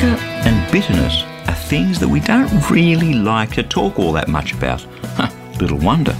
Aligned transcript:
Anger 0.00 0.22
and 0.48 0.72
bitterness 0.72 1.24
are 1.46 1.54
things 1.54 1.98
that 2.00 2.08
we 2.08 2.20
don't 2.20 2.70
really 2.70 3.12
like 3.12 3.52
to 3.52 3.62
talk 3.62 3.98
all 3.98 4.12
that 4.12 4.28
much 4.28 4.54
about. 4.54 4.86
Little 5.60 5.76
wonder. 5.76 6.16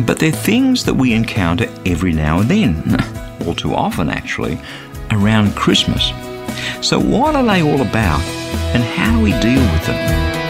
But 0.00 0.18
they're 0.18 0.30
things 0.30 0.84
that 0.84 0.92
we 0.92 1.14
encounter 1.14 1.66
every 1.86 2.12
now 2.12 2.40
and 2.40 2.50
then, 2.50 3.00
all 3.46 3.54
too 3.54 3.74
often 3.74 4.10
actually, 4.10 4.60
around 5.10 5.56
Christmas. 5.56 6.12
So, 6.82 7.00
what 7.00 7.34
are 7.34 7.44
they 7.44 7.62
all 7.62 7.80
about, 7.80 8.20
and 8.74 8.82
how 8.82 9.16
do 9.16 9.22
we 9.22 9.30
deal 9.40 9.62
with 9.72 9.86
them? 9.86 10.43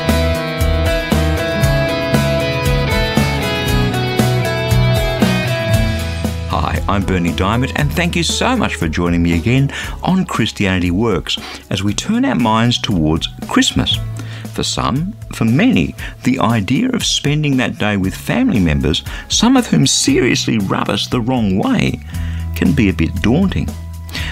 I'm 6.87 7.03
Berni 7.03 7.31
Dymet, 7.33 7.73
and 7.77 7.91
thank 7.91 8.15
you 8.15 8.23
so 8.23 8.55
much 8.55 8.75
for 8.75 8.89
joining 8.89 9.23
me 9.23 9.39
again 9.39 9.73
on 10.03 10.27
Christianity 10.27 10.91
Works 10.91 11.39
as 11.71 11.83
we 11.83 11.95
turn 11.95 12.27
our 12.27 12.35
minds 12.35 12.77
towards 12.77 13.29
Christmas. 13.49 13.97
For 14.53 14.63
some, 14.63 15.15
for 15.35 15.47
many, 15.47 15.95
the 16.25 16.39
idea 16.41 16.91
of 16.91 17.03
spending 17.03 17.57
that 17.57 17.79
day 17.79 17.97
with 17.97 18.15
family 18.15 18.61
members, 18.61 19.03
some 19.31 19.57
of 19.57 19.67
whom 19.67 19.87
seriously 19.87 20.59
rub 20.59 20.91
us 20.91 21.09
the 21.09 21.23
wrong 21.23 21.59
way, 21.59 22.01
can 22.55 22.75
be 22.75 22.91
a 22.91 22.95
bit 22.95 23.15
daunting. 23.23 23.69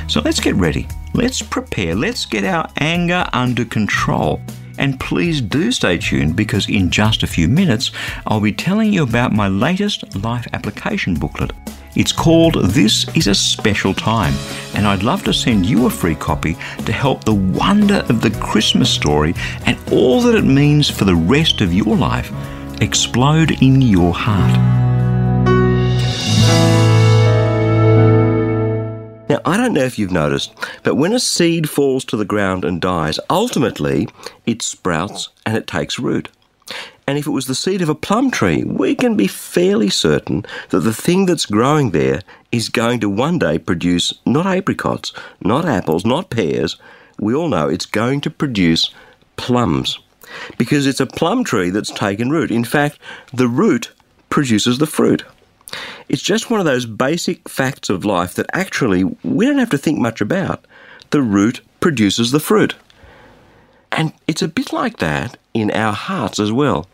So 0.06 0.20
let's 0.20 0.38
get 0.38 0.54
ready. 0.56 0.86
Let's 1.14 1.40
prepare. 1.40 1.94
Let's 1.94 2.26
get 2.26 2.44
our 2.44 2.68
anger 2.76 3.26
under 3.32 3.64
control. 3.64 4.42
And 4.76 5.00
please 5.00 5.40
do 5.40 5.72
stay 5.72 5.96
tuned 5.96 6.36
because 6.36 6.68
in 6.68 6.90
just 6.90 7.22
a 7.22 7.26
few 7.26 7.48
minutes 7.48 7.92
I'll 8.26 8.40
be 8.40 8.52
telling 8.52 8.92
you 8.92 9.04
about 9.04 9.32
my 9.32 9.48
latest 9.48 10.16
life 10.16 10.46
application 10.52 11.14
booklet. 11.14 11.52
It's 11.94 12.12
called 12.12 12.54
This 12.54 13.06
is 13.14 13.26
a 13.26 13.34
Special 13.34 13.92
Time, 13.92 14.32
and 14.74 14.86
I'd 14.86 15.02
love 15.02 15.24
to 15.24 15.34
send 15.34 15.66
you 15.66 15.84
a 15.84 15.90
free 15.90 16.14
copy 16.14 16.56
to 16.86 16.92
help 16.92 17.24
the 17.24 17.34
wonder 17.34 17.96
of 18.08 18.22
the 18.22 18.30
Christmas 18.30 18.88
story 18.88 19.34
and 19.66 19.78
all 19.92 20.22
that 20.22 20.34
it 20.34 20.44
means 20.44 20.88
for 20.88 21.04
the 21.04 21.14
rest 21.14 21.60
of 21.60 21.74
your 21.74 21.94
life 21.94 22.32
explode 22.80 23.62
in 23.62 23.82
your 23.82 24.14
heart. 24.14 24.58
Now, 29.28 29.40
I 29.44 29.58
don't 29.58 29.74
know 29.74 29.84
if 29.84 29.98
you've 29.98 30.10
noticed, 30.10 30.54
but 30.82 30.94
when 30.94 31.12
a 31.12 31.20
seed 31.20 31.68
falls 31.68 32.06
to 32.06 32.16
the 32.16 32.24
ground 32.24 32.64
and 32.64 32.80
dies, 32.80 33.20
ultimately 33.28 34.08
it 34.46 34.62
sprouts 34.62 35.28
and 35.44 35.58
it 35.58 35.66
takes 35.66 35.98
root. 35.98 36.30
And 37.06 37.18
if 37.18 37.26
it 37.26 37.30
was 37.30 37.46
the 37.46 37.54
seed 37.54 37.82
of 37.82 37.88
a 37.88 37.94
plum 37.94 38.30
tree, 38.30 38.62
we 38.64 38.94
can 38.94 39.16
be 39.16 39.26
fairly 39.26 39.90
certain 39.90 40.46
that 40.70 40.80
the 40.80 40.94
thing 40.94 41.26
that's 41.26 41.46
growing 41.46 41.90
there 41.90 42.22
is 42.52 42.68
going 42.68 43.00
to 43.00 43.10
one 43.10 43.38
day 43.38 43.58
produce 43.58 44.14
not 44.24 44.46
apricots, 44.46 45.12
not 45.40 45.64
apples, 45.64 46.04
not 46.04 46.30
pears. 46.30 46.76
We 47.18 47.34
all 47.34 47.48
know 47.48 47.68
it's 47.68 47.86
going 47.86 48.20
to 48.22 48.30
produce 48.30 48.90
plums 49.36 49.98
because 50.58 50.86
it's 50.86 51.00
a 51.00 51.06
plum 51.06 51.44
tree 51.44 51.70
that's 51.70 51.90
taken 51.90 52.30
root. 52.30 52.50
In 52.50 52.64
fact, 52.64 52.98
the 53.32 53.48
root 53.48 53.92
produces 54.30 54.78
the 54.78 54.86
fruit. 54.86 55.24
It's 56.08 56.22
just 56.22 56.50
one 56.50 56.60
of 56.60 56.66
those 56.66 56.86
basic 56.86 57.48
facts 57.48 57.90
of 57.90 58.04
life 58.04 58.34
that 58.34 58.46
actually 58.52 59.04
we 59.24 59.46
don't 59.46 59.58
have 59.58 59.70
to 59.70 59.78
think 59.78 59.98
much 59.98 60.20
about. 60.20 60.64
The 61.10 61.22
root 61.22 61.60
produces 61.80 62.30
the 62.30 62.40
fruit. 62.40 62.74
And 63.90 64.12
it's 64.26 64.42
a 64.42 64.48
bit 64.48 64.72
like 64.72 64.98
that 64.98 65.36
in 65.52 65.70
our 65.70 65.92
hearts 65.92 66.38
as 66.38 66.52
well. 66.52 66.86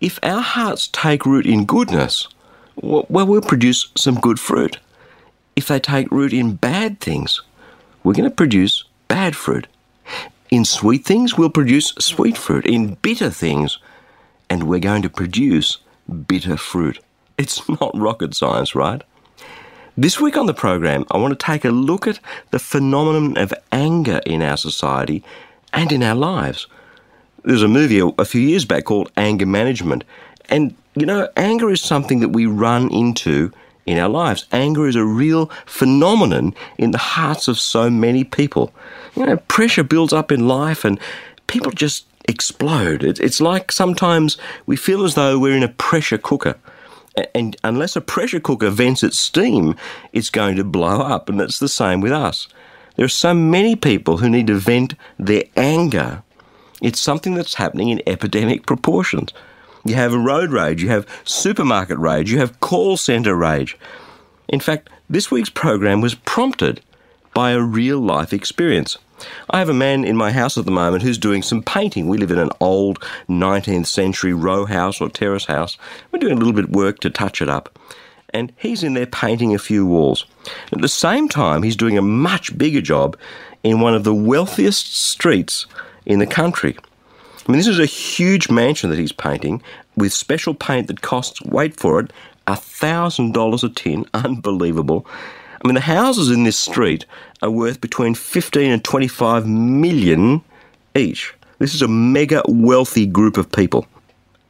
If 0.00 0.18
our 0.22 0.40
hearts 0.40 0.88
take 0.88 1.24
root 1.24 1.46
in 1.46 1.64
goodness, 1.64 2.28
well, 2.76 3.06
we'll 3.08 3.40
produce 3.40 3.90
some 3.96 4.16
good 4.16 4.38
fruit. 4.38 4.78
If 5.54 5.68
they 5.68 5.80
take 5.80 6.10
root 6.10 6.32
in 6.32 6.56
bad 6.56 7.00
things, 7.00 7.40
we're 8.04 8.12
going 8.12 8.28
to 8.28 8.34
produce 8.34 8.84
bad 9.08 9.34
fruit. 9.34 9.66
In 10.50 10.64
sweet 10.64 11.04
things, 11.04 11.36
we'll 11.36 11.50
produce 11.50 11.88
sweet 11.98 12.36
fruit. 12.36 12.66
In 12.66 12.94
bitter 12.94 13.30
things, 13.30 13.78
and 14.48 14.64
we're 14.64 14.78
going 14.80 15.02
to 15.02 15.10
produce 15.10 15.78
bitter 16.28 16.56
fruit. 16.56 17.00
It's 17.38 17.68
not 17.68 17.90
rocket 17.94 18.34
science, 18.34 18.74
right? 18.74 19.02
This 19.94 20.18
week 20.18 20.38
on 20.38 20.46
the 20.46 20.54
program, 20.54 21.04
I 21.10 21.18
want 21.18 21.38
to 21.38 21.46
take 21.46 21.66
a 21.66 21.70
look 21.70 22.06
at 22.06 22.18
the 22.50 22.58
phenomenon 22.58 23.36
of 23.36 23.52
anger 23.70 24.20
in 24.24 24.40
our 24.40 24.56
society 24.56 25.22
and 25.72 25.92
in 25.92 26.02
our 26.02 26.14
lives. 26.14 26.66
There's 27.46 27.62
a 27.62 27.68
movie 27.68 28.00
a 28.00 28.24
few 28.24 28.40
years 28.40 28.64
back 28.64 28.86
called 28.86 29.12
Anger 29.16 29.46
Management. 29.46 30.02
And, 30.48 30.74
you 30.96 31.06
know, 31.06 31.28
anger 31.36 31.70
is 31.70 31.80
something 31.80 32.18
that 32.18 32.30
we 32.30 32.44
run 32.44 32.90
into 32.90 33.52
in 33.86 33.98
our 33.98 34.08
lives. 34.08 34.46
Anger 34.50 34.88
is 34.88 34.96
a 34.96 35.04
real 35.04 35.46
phenomenon 35.64 36.56
in 36.76 36.90
the 36.90 36.98
hearts 36.98 37.46
of 37.46 37.60
so 37.60 37.88
many 37.88 38.24
people. 38.24 38.74
You 39.14 39.26
know, 39.26 39.36
pressure 39.36 39.84
builds 39.84 40.12
up 40.12 40.32
in 40.32 40.48
life 40.48 40.84
and 40.84 40.98
people 41.46 41.70
just 41.70 42.06
explode. 42.28 43.04
It's 43.04 43.40
like 43.40 43.70
sometimes 43.70 44.36
we 44.66 44.74
feel 44.74 45.04
as 45.04 45.14
though 45.14 45.38
we're 45.38 45.56
in 45.56 45.62
a 45.62 45.68
pressure 45.68 46.18
cooker. 46.18 46.56
And 47.32 47.56
unless 47.62 47.94
a 47.94 48.00
pressure 48.00 48.40
cooker 48.40 48.70
vents 48.70 49.04
its 49.04 49.20
steam, 49.20 49.76
it's 50.12 50.30
going 50.30 50.56
to 50.56 50.64
blow 50.64 51.00
up. 51.00 51.28
And 51.28 51.40
it's 51.40 51.60
the 51.60 51.68
same 51.68 52.00
with 52.00 52.10
us. 52.10 52.48
There 52.96 53.06
are 53.06 53.08
so 53.08 53.34
many 53.34 53.76
people 53.76 54.16
who 54.16 54.28
need 54.28 54.48
to 54.48 54.54
vent 54.56 54.94
their 55.16 55.44
anger. 55.56 56.24
It's 56.82 57.00
something 57.00 57.34
that's 57.34 57.54
happening 57.54 57.88
in 57.88 58.02
epidemic 58.06 58.66
proportions. 58.66 59.32
You 59.84 59.94
have 59.94 60.12
road 60.14 60.50
rage, 60.50 60.82
you 60.82 60.88
have 60.88 61.06
supermarket 61.24 61.98
rage, 61.98 62.30
you 62.30 62.38
have 62.38 62.60
call 62.60 62.96
centre 62.96 63.36
rage. 63.36 63.78
In 64.48 64.60
fact, 64.60 64.90
this 65.08 65.30
week's 65.30 65.50
program 65.50 66.00
was 66.00 66.14
prompted 66.14 66.80
by 67.34 67.52
a 67.52 67.60
real 67.60 68.00
life 68.00 68.32
experience. 68.32 68.98
I 69.50 69.58
have 69.58 69.68
a 69.68 69.74
man 69.74 70.04
in 70.04 70.16
my 70.16 70.32
house 70.32 70.58
at 70.58 70.64
the 70.64 70.70
moment 70.70 71.02
who's 71.02 71.18
doing 71.18 71.42
some 71.42 71.62
painting. 71.62 72.08
We 72.08 72.18
live 72.18 72.30
in 72.30 72.38
an 72.38 72.50
old 72.60 73.00
19th 73.28 73.86
century 73.86 74.34
row 74.34 74.66
house 74.66 75.00
or 75.00 75.08
terrace 75.08 75.46
house. 75.46 75.78
We're 76.10 76.18
doing 76.18 76.34
a 76.34 76.36
little 76.36 76.52
bit 76.52 76.64
of 76.64 76.74
work 76.74 76.98
to 77.00 77.10
touch 77.10 77.40
it 77.40 77.48
up 77.48 77.78
and 78.30 78.52
he's 78.56 78.82
in 78.82 78.94
there 78.94 79.06
painting 79.06 79.54
a 79.54 79.58
few 79.58 79.86
walls. 79.86 80.26
At 80.72 80.80
the 80.80 80.88
same 80.88 81.28
time, 81.28 81.62
he's 81.62 81.76
doing 81.76 81.96
a 81.96 82.02
much 82.02 82.56
bigger 82.56 82.80
job 82.80 83.16
in 83.62 83.80
one 83.80 83.94
of 83.94 84.04
the 84.04 84.14
wealthiest 84.14 84.94
streets 84.94 85.66
in 86.06 86.18
the 86.20 86.26
country. 86.26 86.76
I 87.46 87.52
mean, 87.52 87.58
this 87.58 87.68
is 87.68 87.78
a 87.78 87.86
huge 87.86 88.48
mansion 88.48 88.90
that 88.90 88.98
he's 88.98 89.12
painting 89.12 89.62
with 89.96 90.12
special 90.12 90.54
paint 90.54 90.88
that 90.88 91.02
costs, 91.02 91.40
wait 91.42 91.76
for 91.76 92.00
it, 92.00 92.12
$1,000 92.46 93.62
a 93.62 93.68
tin. 93.68 94.06
Unbelievable. 94.14 95.06
I 95.62 95.68
mean, 95.68 95.74
the 95.74 95.80
houses 95.80 96.30
in 96.30 96.44
this 96.44 96.58
street 96.58 97.06
are 97.42 97.50
worth 97.50 97.80
between 97.80 98.14
15 98.14 98.70
and 98.70 98.84
25 98.84 99.46
million 99.46 100.42
each. 100.94 101.34
This 101.58 101.74
is 101.74 101.82
a 101.82 101.88
mega 101.88 102.42
wealthy 102.46 103.06
group 103.06 103.36
of 103.36 103.50
people. 103.50 103.86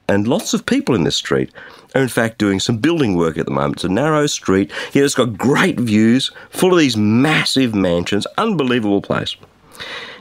And 0.08 0.28
lots 0.28 0.54
of 0.54 0.66
people 0.66 0.94
in 0.94 1.04
this 1.04 1.16
street 1.16 1.50
are 1.94 2.02
in 2.02 2.08
fact 2.08 2.38
doing 2.38 2.60
some 2.60 2.78
building 2.78 3.16
work 3.16 3.38
at 3.38 3.46
the 3.46 3.52
moment. 3.52 3.74
It's 3.74 3.84
a 3.84 3.88
narrow 3.88 4.26
street. 4.26 4.70
Yet 4.92 5.04
it's 5.04 5.14
got 5.14 5.36
great 5.36 5.78
views, 5.78 6.30
full 6.50 6.72
of 6.72 6.78
these 6.78 6.96
massive 6.96 7.74
mansions. 7.74 8.26
Unbelievable 8.38 9.02
place. 9.02 9.36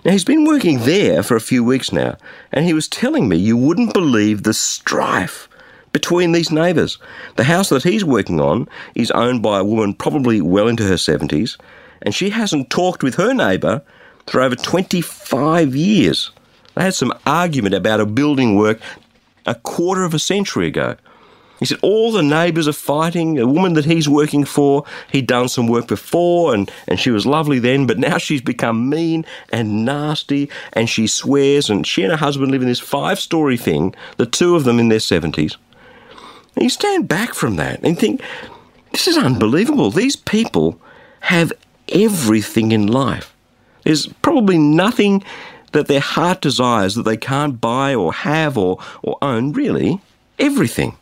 Now, 0.03 0.11
he's 0.11 0.25
been 0.25 0.45
working 0.45 0.79
there 0.79 1.23
for 1.23 1.35
a 1.35 1.41
few 1.41 1.63
weeks 1.63 1.91
now, 1.91 2.17
and 2.51 2.65
he 2.65 2.73
was 2.73 2.87
telling 2.87 3.27
me 3.27 3.37
you 3.37 3.57
wouldn't 3.57 3.93
believe 3.93 4.43
the 4.43 4.53
strife 4.53 5.47
between 5.91 6.31
these 6.31 6.51
neighbours. 6.51 6.97
The 7.37 7.45
house 7.45 7.69
that 7.69 7.83
he's 7.83 8.03
working 8.03 8.39
on 8.39 8.67
is 8.95 9.11
owned 9.11 9.41
by 9.41 9.59
a 9.59 9.63
woman 9.63 9.93
probably 9.93 10.41
well 10.41 10.67
into 10.67 10.83
her 10.83 10.95
70s, 10.95 11.57
and 12.01 12.13
she 12.13 12.29
hasn't 12.31 12.69
talked 12.69 13.01
with 13.01 13.15
her 13.15 13.33
neighbour 13.33 13.81
for 14.27 14.41
over 14.41 14.55
25 14.55 15.75
years. 15.75 16.31
They 16.75 16.83
had 16.83 16.93
some 16.93 17.13
argument 17.25 17.75
about 17.75 18.01
a 18.01 18.05
building 18.05 18.55
work 18.55 18.79
a 19.45 19.55
quarter 19.55 20.03
of 20.03 20.13
a 20.13 20.19
century 20.19 20.67
ago. 20.67 20.95
He 21.59 21.65
said 21.65 21.79
all 21.81 22.11
the 22.11 22.21
neighbours 22.21 22.67
are 22.67 22.73
fighting. 22.73 23.39
A 23.39 23.47
woman 23.47 23.73
that 23.73 23.85
he's 23.85 24.09
working 24.09 24.43
for, 24.43 24.83
he'd 25.11 25.27
done 25.27 25.47
some 25.47 25.67
work 25.67 25.87
before 25.87 26.53
and, 26.53 26.69
and 26.87 26.99
she 26.99 27.11
was 27.11 27.25
lovely 27.25 27.59
then, 27.59 27.87
but 27.87 27.97
now 27.97 28.17
she's 28.17 28.41
become 28.41 28.89
mean 28.89 29.25
and 29.51 29.85
nasty 29.85 30.49
and 30.73 30.89
she 30.89 31.07
swears. 31.07 31.69
And 31.69 31.87
she 31.87 32.03
and 32.03 32.11
her 32.11 32.17
husband 32.17 32.51
live 32.51 32.61
in 32.61 32.67
this 32.67 32.79
five 32.79 33.19
story 33.19 33.57
thing, 33.57 33.95
the 34.17 34.25
two 34.25 34.55
of 34.55 34.63
them 34.63 34.79
in 34.79 34.89
their 34.89 34.99
70s. 34.99 35.55
And 36.55 36.63
you 36.63 36.69
stand 36.69 37.07
back 37.07 37.33
from 37.33 37.55
that 37.57 37.83
and 37.83 37.97
think, 37.97 38.21
this 38.91 39.07
is 39.07 39.17
unbelievable. 39.17 39.91
These 39.91 40.15
people 40.15 40.79
have 41.21 41.51
everything 41.89 42.71
in 42.71 42.87
life. 42.87 43.35
There's 43.83 44.07
probably 44.07 44.57
nothing 44.57 45.23
that 45.73 45.87
their 45.87 45.99
heart 45.99 46.41
desires 46.41 46.95
that 46.95 47.03
they 47.03 47.17
can't 47.17 47.59
buy 47.59 47.93
or 47.93 48.13
have 48.13 48.57
or, 48.57 48.79
or 49.03 49.17
own, 49.21 49.51
really. 49.51 49.99
Everything. 50.39 50.97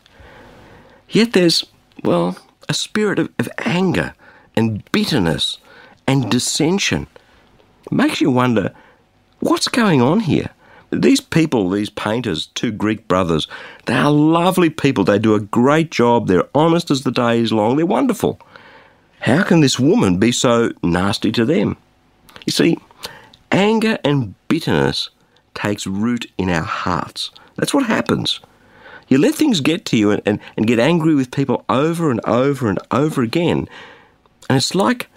Yet 1.14 1.32
there's, 1.32 1.64
well, 2.02 2.36
a 2.68 2.74
spirit 2.74 3.20
of, 3.20 3.30
of 3.38 3.48
anger 3.58 4.14
and 4.56 4.82
bitterness 4.90 5.58
and 6.08 6.28
dissension. 6.28 7.06
It 7.86 7.92
makes 7.92 8.20
you 8.20 8.32
wonder 8.32 8.74
what's 9.38 9.68
going 9.68 10.02
on 10.02 10.20
here? 10.20 10.50
These 10.90 11.20
people, 11.20 11.70
these 11.70 11.88
painters, 11.88 12.46
two 12.46 12.72
Greek 12.72 13.06
brothers, 13.06 13.46
they 13.86 13.94
are 13.94 14.10
lovely 14.10 14.70
people. 14.70 15.04
They 15.04 15.20
do 15.20 15.34
a 15.34 15.40
great 15.40 15.92
job. 15.92 16.26
They're 16.26 16.48
honest 16.52 16.90
as 16.90 17.02
the 17.02 17.12
day 17.12 17.38
is 17.38 17.52
long. 17.52 17.76
They're 17.76 17.86
wonderful. 17.86 18.40
How 19.20 19.44
can 19.44 19.60
this 19.60 19.78
woman 19.78 20.18
be 20.18 20.32
so 20.32 20.72
nasty 20.82 21.30
to 21.30 21.44
them? 21.44 21.76
You 22.44 22.52
see, 22.52 22.76
anger 23.52 23.98
and 24.02 24.34
bitterness 24.48 25.10
takes 25.54 25.86
root 25.86 26.26
in 26.38 26.50
our 26.50 26.64
hearts. 26.64 27.30
That's 27.54 27.72
what 27.72 27.86
happens. 27.86 28.40
You 29.14 29.20
let 29.20 29.36
things 29.36 29.60
get 29.60 29.84
to 29.84 29.96
you 29.96 30.10
and, 30.10 30.20
and, 30.26 30.40
and 30.56 30.66
get 30.66 30.80
angry 30.80 31.14
with 31.14 31.30
people 31.30 31.64
over 31.68 32.10
and 32.10 32.20
over 32.24 32.68
and 32.68 32.80
over 32.90 33.22
again. 33.22 33.68
And 34.50 34.56
it's 34.56 34.74
like 34.74 35.08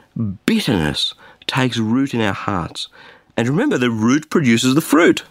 bitterness 0.45 1.15
takes 1.47 1.79
root 1.79 2.13
in 2.13 2.21
our 2.21 2.31
hearts. 2.31 2.89
And 3.35 3.47
remember, 3.47 3.79
the 3.79 3.89
root 3.89 4.29
produces 4.29 4.75
the 4.75 4.81
fruit. 4.81 5.23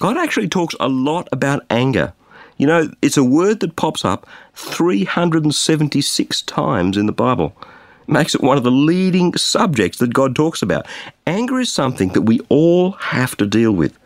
God 0.00 0.18
actually 0.18 0.50
talks 0.50 0.74
a 0.80 0.88
lot 0.90 1.30
about 1.32 1.64
anger. 1.70 2.12
You 2.58 2.66
know, 2.66 2.90
it's 3.00 3.16
a 3.16 3.24
word 3.24 3.60
that 3.60 3.76
pops 3.76 4.04
up 4.04 4.28
376 4.52 6.42
times 6.42 6.98
in 6.98 7.06
the 7.06 7.10
Bible. 7.10 7.56
It 8.06 8.12
makes 8.12 8.34
it 8.34 8.42
one 8.42 8.58
of 8.58 8.64
the 8.64 8.70
leading 8.70 9.34
subjects 9.34 9.96
that 9.96 10.12
God 10.12 10.36
talks 10.36 10.60
about. 10.60 10.86
Anger 11.26 11.58
is 11.58 11.72
something 11.72 12.10
that 12.10 12.20
we 12.20 12.38
all 12.50 12.90
have 12.90 13.34
to 13.38 13.46
deal 13.46 13.72
with. 13.72 13.98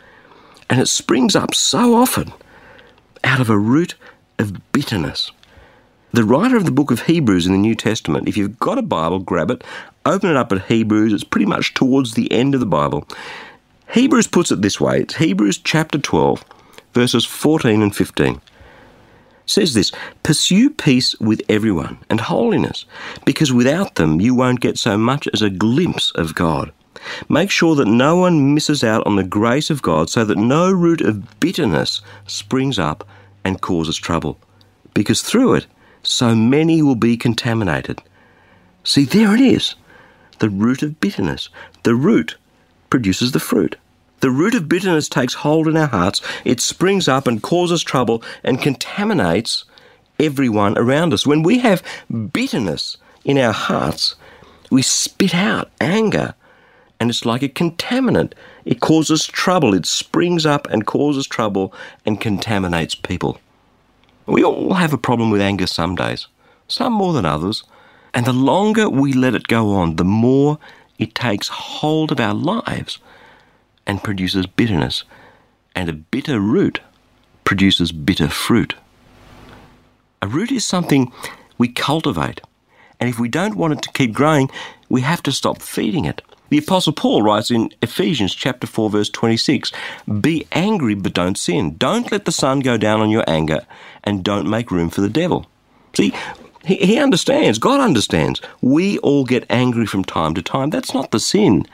And 0.70 0.80
it 0.80 0.86
springs 0.86 1.34
up 1.34 1.52
so 1.52 1.96
often 1.96 2.32
out 3.36 3.42
of 3.42 3.50
a 3.50 3.58
root 3.58 3.96
of 4.38 4.72
bitterness. 4.72 5.30
The 6.12 6.24
writer 6.24 6.56
of 6.56 6.64
the 6.64 6.70
book 6.70 6.90
of 6.90 7.02
Hebrews 7.02 7.44
in 7.44 7.52
the 7.52 7.58
New 7.58 7.74
Testament, 7.74 8.28
if 8.28 8.34
you've 8.34 8.58
got 8.58 8.78
a 8.78 8.82
Bible, 8.82 9.18
grab 9.18 9.50
it, 9.50 9.62
open 10.06 10.30
it 10.30 10.36
up 10.36 10.52
at 10.52 10.68
Hebrews. 10.68 11.12
It's 11.12 11.22
pretty 11.22 11.44
much 11.44 11.74
towards 11.74 12.14
the 12.14 12.32
end 12.32 12.54
of 12.54 12.60
the 12.60 12.66
Bible. 12.66 13.06
Hebrews 13.92 14.26
puts 14.26 14.50
it 14.50 14.62
this 14.62 14.80
way 14.80 15.00
it's 15.00 15.16
Hebrews 15.16 15.58
chapter 15.58 15.98
12, 15.98 16.46
verses 16.94 17.26
14 17.26 17.82
and 17.82 17.94
15. 17.94 18.36
It 18.36 18.40
says 19.44 19.74
this 19.74 19.92
Pursue 20.22 20.70
peace 20.70 21.14
with 21.20 21.42
everyone 21.46 21.98
and 22.08 22.22
holiness, 22.22 22.86
because 23.26 23.52
without 23.52 23.96
them 23.96 24.18
you 24.18 24.34
won't 24.34 24.60
get 24.60 24.78
so 24.78 24.96
much 24.96 25.28
as 25.34 25.42
a 25.42 25.50
glimpse 25.50 26.10
of 26.12 26.34
God. 26.34 26.72
Make 27.28 27.50
sure 27.50 27.74
that 27.74 27.86
no 27.86 28.16
one 28.16 28.54
misses 28.54 28.82
out 28.82 29.06
on 29.06 29.16
the 29.16 29.24
grace 29.24 29.68
of 29.68 29.82
God 29.82 30.08
so 30.08 30.24
that 30.24 30.38
no 30.38 30.72
root 30.72 31.02
of 31.02 31.38
bitterness 31.38 32.00
springs 32.26 32.78
up 32.78 33.06
and 33.46 33.60
causes 33.60 33.96
trouble, 33.96 34.38
because 34.92 35.22
through 35.22 35.54
it 35.54 35.66
so 36.02 36.34
many 36.34 36.82
will 36.82 36.96
be 36.96 37.16
contaminated. 37.16 38.02
See, 38.82 39.04
there 39.04 39.34
it 39.34 39.40
is 39.40 39.76
the 40.40 40.50
root 40.50 40.82
of 40.82 41.00
bitterness. 41.00 41.48
The 41.84 41.94
root 41.94 42.36
produces 42.90 43.32
the 43.32 43.40
fruit. 43.40 43.76
The 44.20 44.30
root 44.30 44.54
of 44.54 44.68
bitterness 44.68 45.08
takes 45.08 45.34
hold 45.34 45.68
in 45.68 45.76
our 45.76 45.86
hearts, 45.86 46.20
it 46.44 46.60
springs 46.60 47.06
up 47.06 47.26
and 47.28 47.42
causes 47.42 47.84
trouble 47.84 48.22
and 48.42 48.60
contaminates 48.60 49.64
everyone 50.18 50.76
around 50.76 51.12
us. 51.12 51.26
When 51.26 51.42
we 51.42 51.60
have 51.60 51.82
bitterness 52.32 52.96
in 53.24 53.38
our 53.38 53.52
hearts, 53.52 54.16
we 54.70 54.82
spit 54.82 55.34
out 55.34 55.70
anger, 55.80 56.34
and 56.98 57.10
it's 57.10 57.26
like 57.26 57.42
a 57.42 57.48
contaminant. 57.48 58.32
It 58.64 58.80
causes 58.80 59.26
trouble, 59.26 59.74
it 59.74 59.86
springs 59.86 60.46
up 60.46 60.66
and 60.70 60.86
causes 60.86 61.26
trouble 61.26 61.72
and 62.04 62.20
contaminates 62.20 62.94
people. 62.94 63.38
We 64.26 64.42
all 64.42 64.74
have 64.74 64.92
a 64.92 64.98
problem 64.98 65.30
with 65.30 65.40
anger 65.40 65.66
some 65.66 65.94
days, 65.94 66.26
some 66.68 66.92
more 66.92 67.12
than 67.12 67.24
others, 67.24 67.64
and 68.12 68.26
the 68.26 68.32
longer 68.32 68.88
we 68.88 69.12
let 69.12 69.34
it 69.34 69.46
go 69.46 69.72
on, 69.72 69.96
the 69.96 70.04
more 70.04 70.58
it 70.98 71.14
takes 71.14 71.48
hold 71.48 72.10
of 72.10 72.18
our 72.18 72.34
lives 72.34 72.98
and 73.86 74.02
produces 74.02 74.46
bitterness. 74.46 75.04
And 75.74 75.88
a 75.88 75.92
bitter 75.92 76.40
root 76.40 76.80
produces 77.44 77.92
bitter 77.92 78.28
fruit. 78.28 78.74
A 80.22 80.26
root 80.26 80.50
is 80.50 80.64
something 80.64 81.12
we 81.58 81.68
cultivate. 81.68 82.40
And 82.98 83.10
if 83.10 83.20
we 83.20 83.28
don't 83.28 83.56
want 83.56 83.74
it 83.74 83.82
to 83.82 83.92
keep 83.92 84.14
growing, 84.14 84.50
we 84.88 85.02
have 85.02 85.22
to 85.24 85.32
stop 85.32 85.60
feeding 85.60 86.06
it. 86.06 86.22
The 86.48 86.58
Apostle 86.58 86.92
Paul 86.92 87.22
writes 87.22 87.50
in 87.50 87.72
Ephesians 87.82 88.34
chapter 88.34 88.66
4, 88.66 88.90
verse 88.90 89.10
26 89.10 89.72
Be 90.20 90.46
angry, 90.52 90.94
but 90.94 91.12
don't 91.12 91.36
sin. 91.36 91.76
Don't 91.76 92.12
let 92.12 92.24
the 92.24 92.32
sun 92.32 92.60
go 92.60 92.76
down 92.76 93.00
on 93.00 93.10
your 93.10 93.24
anger, 93.26 93.66
and 94.04 94.22
don't 94.22 94.48
make 94.48 94.70
room 94.70 94.90
for 94.90 95.00
the 95.00 95.08
devil. 95.08 95.46
See, 95.94 96.14
he, 96.64 96.98
understands, 96.98 97.58
God 97.58 97.80
understands. 97.80 98.40
We 98.60 98.98
all 98.98 99.24
get 99.24 99.46
angry 99.48 99.86
from 99.86 100.04
time 100.04 100.34
to 100.34 100.42
time. 100.42 100.70
That's 100.70 100.92
not 100.92 101.12
the 101.12 101.20
sin. 101.20 101.64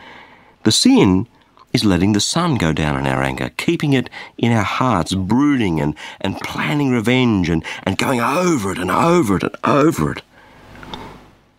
The 0.65 0.73
sin 0.73 1.27
is 1.73 1.85
letting 1.85 2.13
the 2.13 2.21
sun 2.21 2.57
go 2.57 2.73
down 2.73 2.99
in 2.99 3.07
our 3.07 3.23
anger, 3.23 3.51
keeping 3.57 3.95
it 3.95 4.11
in 4.37 4.53
our 4.53 4.63
hearts, 4.63 5.15
brooding 5.15 5.81
and, 5.81 5.95
and 6.21 6.39
planning 6.41 6.91
revenge 6.91 7.49
and, 7.49 7.65
and 7.85 7.97
going 7.97 8.21
over 8.21 8.71
it 8.71 8.79
and 8.79 8.91
over 8.91 9.37
it 9.37 9.43
and 9.43 9.57
over 9.65 10.13
it. 10.13 10.23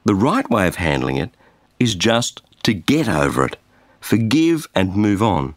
The 0.05 0.15
right 0.15 0.47
way 0.49 0.67
of 0.67 0.75
handling 0.75 1.17
it 1.17 1.31
is 1.79 1.95
just 1.95 2.41
to 2.63 2.73
get 2.73 3.07
over 3.07 3.45
it, 3.45 3.57
forgive 3.99 4.67
and 4.73 4.95
move 4.95 5.21
on. 5.21 5.55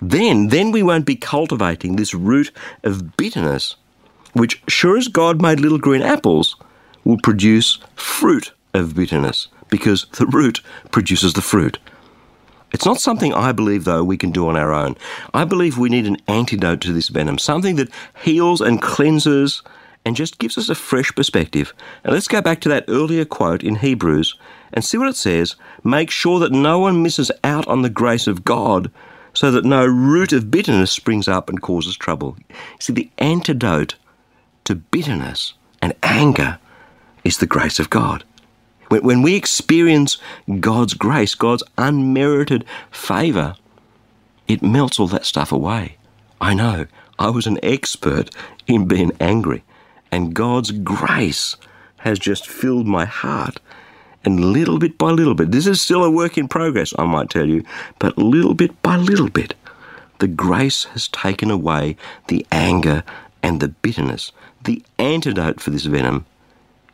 Then, 0.00 0.48
then 0.48 0.70
we 0.70 0.82
won't 0.82 1.06
be 1.06 1.16
cultivating 1.16 1.96
this 1.96 2.14
root 2.14 2.50
of 2.84 3.16
bitterness, 3.16 3.76
which, 4.32 4.62
sure 4.68 4.96
as 4.96 5.08
God 5.08 5.42
made 5.42 5.60
little 5.60 5.78
green 5.78 6.02
apples, 6.02 6.56
will 7.04 7.18
produce 7.18 7.78
fruit 7.96 8.52
of 8.74 8.94
bitterness 8.94 9.48
because 9.68 10.06
the 10.18 10.26
root 10.26 10.60
produces 10.90 11.32
the 11.32 11.42
fruit. 11.42 11.78
It's 12.72 12.84
not 12.84 13.00
something 13.00 13.32
I 13.32 13.52
believe, 13.52 13.84
though, 13.84 14.04
we 14.04 14.18
can 14.18 14.30
do 14.30 14.46
on 14.48 14.56
our 14.56 14.72
own. 14.72 14.96
I 15.32 15.44
believe 15.44 15.78
we 15.78 15.88
need 15.88 16.06
an 16.06 16.18
antidote 16.28 16.82
to 16.82 16.92
this 16.92 17.08
venom, 17.08 17.38
something 17.38 17.76
that 17.76 17.90
heals 18.22 18.60
and 18.60 18.80
cleanses 18.80 19.62
and 20.04 20.14
just 20.14 20.38
gives 20.38 20.58
us 20.58 20.68
a 20.68 20.74
fresh 20.74 21.14
perspective. 21.14 21.72
And 22.04 22.12
let's 22.12 22.28
go 22.28 22.40
back 22.40 22.60
to 22.60 22.68
that 22.68 22.84
earlier 22.88 23.24
quote 23.24 23.62
in 23.62 23.76
Hebrews 23.76 24.36
and 24.72 24.84
see 24.84 24.98
what 24.98 25.08
it 25.08 25.16
says. 25.16 25.56
Make 25.84 26.10
sure 26.10 26.38
that 26.40 26.52
no 26.52 26.78
one 26.78 27.02
misses 27.02 27.30
out 27.44 27.66
on 27.68 27.82
the 27.82 27.90
grace 27.90 28.26
of 28.26 28.44
God 28.44 28.90
so 29.34 29.50
that 29.50 29.64
no 29.64 29.86
root 29.86 30.32
of 30.32 30.50
bitterness 30.50 30.90
springs 30.90 31.28
up 31.28 31.48
and 31.48 31.62
causes 31.62 31.96
trouble. 31.96 32.36
See, 32.80 32.92
the 32.92 33.10
antidote 33.18 33.94
to 34.64 34.74
bitterness 34.74 35.54
and 35.80 35.94
anger 36.02 36.58
is 37.24 37.38
the 37.38 37.46
grace 37.46 37.78
of 37.78 37.90
God. 37.90 38.24
When, 38.88 39.02
when 39.02 39.22
we 39.22 39.34
experience 39.34 40.18
God's 40.60 40.94
grace, 40.94 41.34
God's 41.34 41.62
unmerited 41.76 42.64
favour, 42.90 43.54
it 44.46 44.62
melts 44.62 44.98
all 44.98 45.08
that 45.08 45.26
stuff 45.26 45.52
away. 45.52 45.96
I 46.40 46.54
know, 46.54 46.86
I 47.18 47.30
was 47.30 47.46
an 47.46 47.58
expert 47.62 48.30
in 48.66 48.88
being 48.88 49.12
angry, 49.20 49.62
and 50.10 50.34
God's 50.34 50.70
grace 50.70 51.56
has 51.98 52.18
just 52.18 52.46
filled 52.46 52.86
my 52.86 53.04
heart. 53.04 53.60
And 54.28 54.52
little 54.52 54.78
bit 54.78 54.98
by 54.98 55.10
little 55.10 55.32
bit, 55.34 55.52
this 55.52 55.66
is 55.66 55.80
still 55.80 56.04
a 56.04 56.10
work 56.10 56.36
in 56.36 56.48
progress, 56.48 56.92
I 56.98 57.06
might 57.06 57.30
tell 57.30 57.48
you, 57.48 57.64
but 57.98 58.18
little 58.18 58.52
bit 58.52 58.82
by 58.82 58.98
little 58.98 59.30
bit, 59.30 59.54
the 60.18 60.28
grace 60.28 60.84
has 60.92 61.08
taken 61.08 61.50
away 61.50 61.96
the 62.26 62.46
anger 62.52 63.04
and 63.42 63.58
the 63.58 63.68
bitterness. 63.68 64.30
The 64.64 64.82
antidote 64.98 65.62
for 65.62 65.70
this 65.70 65.86
venom 65.86 66.26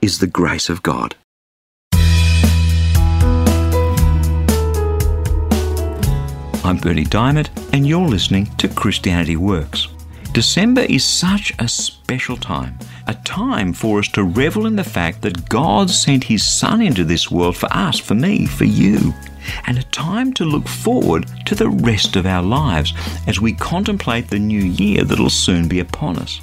is 0.01 0.21
the 0.21 0.29
grace 0.29 0.69
of 0.69 0.85
God. 0.85 1.17
I'm 6.63 6.77
Berni 6.77 7.05
Dymet, 7.05 7.49
and 7.73 7.85
you're 7.85 8.07
listening 8.07 8.47
to 8.59 8.69
Christianity 8.69 9.35
Works. 9.35 9.89
December 10.31 10.83
is 10.83 11.05
such 11.05 11.53
a 11.59 11.67
special 11.67 12.37
time, 12.37 12.79
a 13.07 13.15
time 13.15 13.73
for 13.73 13.99
us 13.99 14.09
to 14.09 14.25
revel 14.25 14.67
in 14.67 14.77
the 14.77 14.85
fact 14.85 15.23
that 15.23 15.49
God 15.49 15.91
sent 15.91 16.25
His 16.25 16.45
Son 16.45 16.81
into 16.81 17.05
this 17.05 17.31
world 17.31 17.57
for 17.57 17.69
us, 17.73 17.99
for 17.99 18.15
me, 18.15 18.47
for 18.47 18.65
you, 18.65 19.13
and 19.67 19.79
a 19.79 19.83
time 19.85 20.33
to 20.35 20.45
look 20.45 20.67
forward 20.67 21.27
to 21.47 21.55
the 21.55 21.69
rest 21.69 22.17
of 22.17 22.27
our 22.27 22.43
lives 22.43 22.95
as 23.27 23.41
we 23.41 23.53
contemplate 23.53 24.29
the 24.29 24.39
new 24.39 24.63
year 24.63 25.05
that'll 25.05 25.31
soon 25.31 25.69
be 25.69 25.81
upon 25.81 26.19
us. 26.19 26.41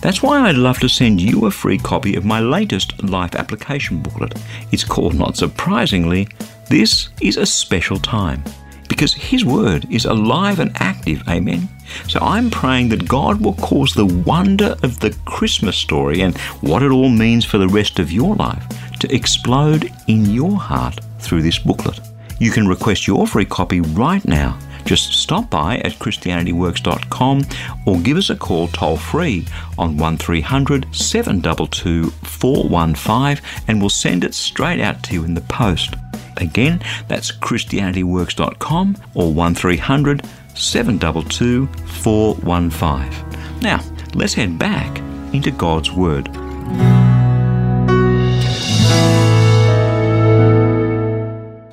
That's 0.00 0.22
why 0.22 0.40
I'd 0.40 0.56
love 0.56 0.78
to 0.80 0.88
send 0.88 1.20
you 1.20 1.46
a 1.46 1.50
free 1.50 1.78
copy 1.78 2.14
of 2.14 2.24
my 2.24 2.40
latest 2.40 3.02
life 3.02 3.34
application 3.34 4.02
booklet. 4.02 4.34
It's 4.70 4.84
called, 4.84 5.14
not 5.14 5.36
surprisingly, 5.36 6.28
This 6.68 7.08
is 7.20 7.36
a 7.36 7.46
Special 7.46 7.98
Time 7.98 8.42
because 8.88 9.14
His 9.14 9.44
Word 9.44 9.86
is 9.90 10.04
alive 10.04 10.60
and 10.60 10.72
active. 10.76 11.26
Amen. 11.28 11.68
So 12.08 12.20
I'm 12.20 12.50
praying 12.50 12.88
that 12.90 13.08
God 13.08 13.40
will 13.40 13.54
cause 13.54 13.94
the 13.94 14.06
wonder 14.06 14.76
of 14.82 15.00
the 15.00 15.16
Christmas 15.24 15.76
story 15.76 16.22
and 16.22 16.36
what 16.60 16.82
it 16.82 16.90
all 16.90 17.08
means 17.08 17.44
for 17.44 17.58
the 17.58 17.68
rest 17.68 17.98
of 17.98 18.12
your 18.12 18.34
life 18.36 18.64
to 19.00 19.14
explode 19.14 19.92
in 20.08 20.26
your 20.26 20.56
heart 20.56 21.00
through 21.18 21.42
this 21.42 21.58
booklet. 21.58 22.00
You 22.38 22.50
can 22.50 22.66
request 22.66 23.06
your 23.06 23.26
free 23.26 23.44
copy 23.44 23.80
right 23.80 24.24
now. 24.24 24.58
Just 24.84 25.12
stop 25.12 25.48
by 25.48 25.78
at 25.78 25.92
ChristianityWorks.com 25.92 27.44
or 27.86 28.00
give 28.00 28.16
us 28.16 28.30
a 28.30 28.36
call 28.36 28.68
toll 28.68 28.96
free 28.96 29.46
on 29.78 29.96
1300 29.96 30.92
722 30.92 32.10
415 32.10 33.44
and 33.68 33.80
we'll 33.80 33.90
send 33.90 34.24
it 34.24 34.34
straight 34.34 34.80
out 34.80 35.02
to 35.04 35.14
you 35.14 35.24
in 35.24 35.34
the 35.34 35.40
post. 35.42 35.94
Again, 36.36 36.82
that's 37.08 37.30
ChristianityWorks.com 37.30 38.96
or 39.14 39.32
1300 39.32 40.28
722 40.54 41.66
415. 41.66 43.60
Now, 43.60 43.80
let's 44.14 44.34
head 44.34 44.58
back 44.58 44.98
into 45.32 45.50
God's 45.50 45.92
Word. 45.92 46.28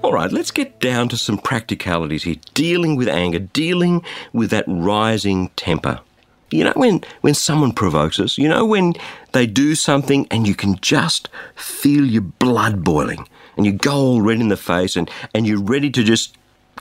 All 0.03 0.13
right, 0.13 0.31
let's 0.31 0.51
get 0.51 0.79
down 0.79 1.09
to 1.09 1.17
some 1.17 1.37
practicalities 1.37 2.23
here. 2.23 2.37
Dealing 2.53 2.95
with 2.95 3.07
anger, 3.07 3.39
dealing 3.39 4.03
with 4.33 4.49
that 4.51 4.65
rising 4.67 5.49
temper. 5.55 5.99
You 6.51 6.63
know 6.63 6.73
when, 6.75 7.03
when 7.21 7.35
someone 7.35 7.73
provokes 7.73 8.19
us, 8.19 8.37
you 8.37 8.47
know 8.47 8.65
when 8.65 8.93
they 9.33 9.45
do 9.45 9.75
something 9.75 10.27
and 10.31 10.47
you 10.47 10.55
can 10.55 10.79
just 10.81 11.29
feel 11.55 12.05
your 12.05 12.23
blood 12.23 12.83
boiling 12.83 13.27
and 13.55 13.67
you 13.67 13.71
go 13.71 13.93
all 13.93 14.21
red 14.21 14.39
in 14.39 14.47
the 14.47 14.57
face 14.57 14.95
and, 14.95 15.11
and 15.35 15.45
you're 15.45 15.61
ready 15.61 15.91
to 15.91 16.03
just 16.03 16.35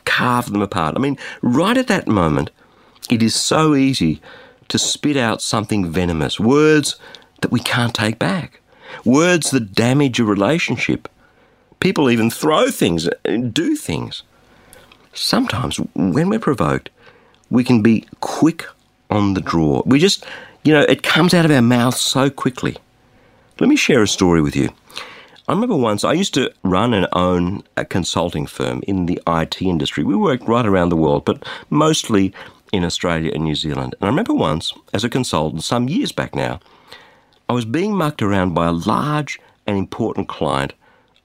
carve 0.05 0.53
them 0.53 0.63
apart. 0.63 0.97
I 0.97 1.01
mean, 1.01 1.19
right 1.43 1.77
at 1.77 1.89
that 1.89 2.09
moment, 2.09 2.51
it 3.11 3.23
is 3.23 3.35
so 3.35 3.75
easy 3.75 4.21
to 4.69 4.79
spit 4.79 5.17
out 5.17 5.43
something 5.43 5.91
venomous, 5.91 6.39
words 6.39 6.97
that 7.41 7.51
we 7.51 7.61
can't 7.61 7.95
take 7.95 8.19
back, 8.19 8.61
words 9.05 9.51
that 9.51 9.73
damage 9.73 10.21
a 10.21 10.25
relationship. 10.25 11.09
People 11.81 12.11
even 12.11 12.31
throw 12.31 12.71
things 12.71 13.09
and 13.25 13.55
do 13.55 13.77
things. 13.77 14.23
Sometimes, 15.15 15.79
when 15.95 16.29
we're 16.29 16.39
provoked, 16.39 16.91
we 17.51 17.65
can 17.65 17.83
be 17.83 18.07
quick 18.21 18.67
on 19.11 19.35
the 19.35 19.41
draw. 19.41 19.83
We 19.87 19.99
just, 19.99 20.27
you 20.65 20.73
know, 20.73 20.83
it 20.83 21.03
comes 21.03 21.33
out 21.33 21.45
of 21.45 21.51
our 21.51 21.63
mouth 21.63 21.97
so 21.97 22.29
quickly. 22.31 22.77
Let 23.59 23.69
me 23.69 23.77
share 23.77 24.03
a 24.03 24.09
story 24.09 24.43
with 24.43 24.55
you. 24.55 24.71
I 25.49 25.53
remember 25.53 25.77
once 25.77 26.05
I 26.05 26.13
used 26.13 26.35
to 26.35 26.53
run 26.63 26.93
and 26.93 27.09
own 27.15 27.63
a 27.75 27.87
consulting 27.87 28.47
firm 28.47 28.83
in 28.87 29.07
the 29.07 29.19
IT 29.27 29.63
industry. 29.63 30.05
We 30.05 30.15
worked 30.15 30.47
right 30.47 30.67
around 30.67 30.91
the 30.91 30.97
world, 30.97 31.25
but 31.25 31.43
mostly 31.71 32.35
in 32.71 32.85
Australia 32.85 33.33
and 33.35 33.45
New 33.45 33.55
Zealand. 33.55 33.95
And 33.99 34.07
I 34.07 34.11
remember 34.11 34.35
once, 34.35 34.75
as 34.93 35.05
a 35.05 35.09
consultant, 35.09 35.65
some 35.65 35.89
years 35.89 36.13
back 36.13 36.35
now, 36.35 36.61
I 37.49 37.55
was 37.55 37.65
being 37.65 37.97
mucked 37.97 38.21
around 38.21 38.53
by 38.53 38.67
a 38.67 38.73
large 38.73 39.41
and 39.67 39.79
important 39.79 40.29
client 40.29 40.75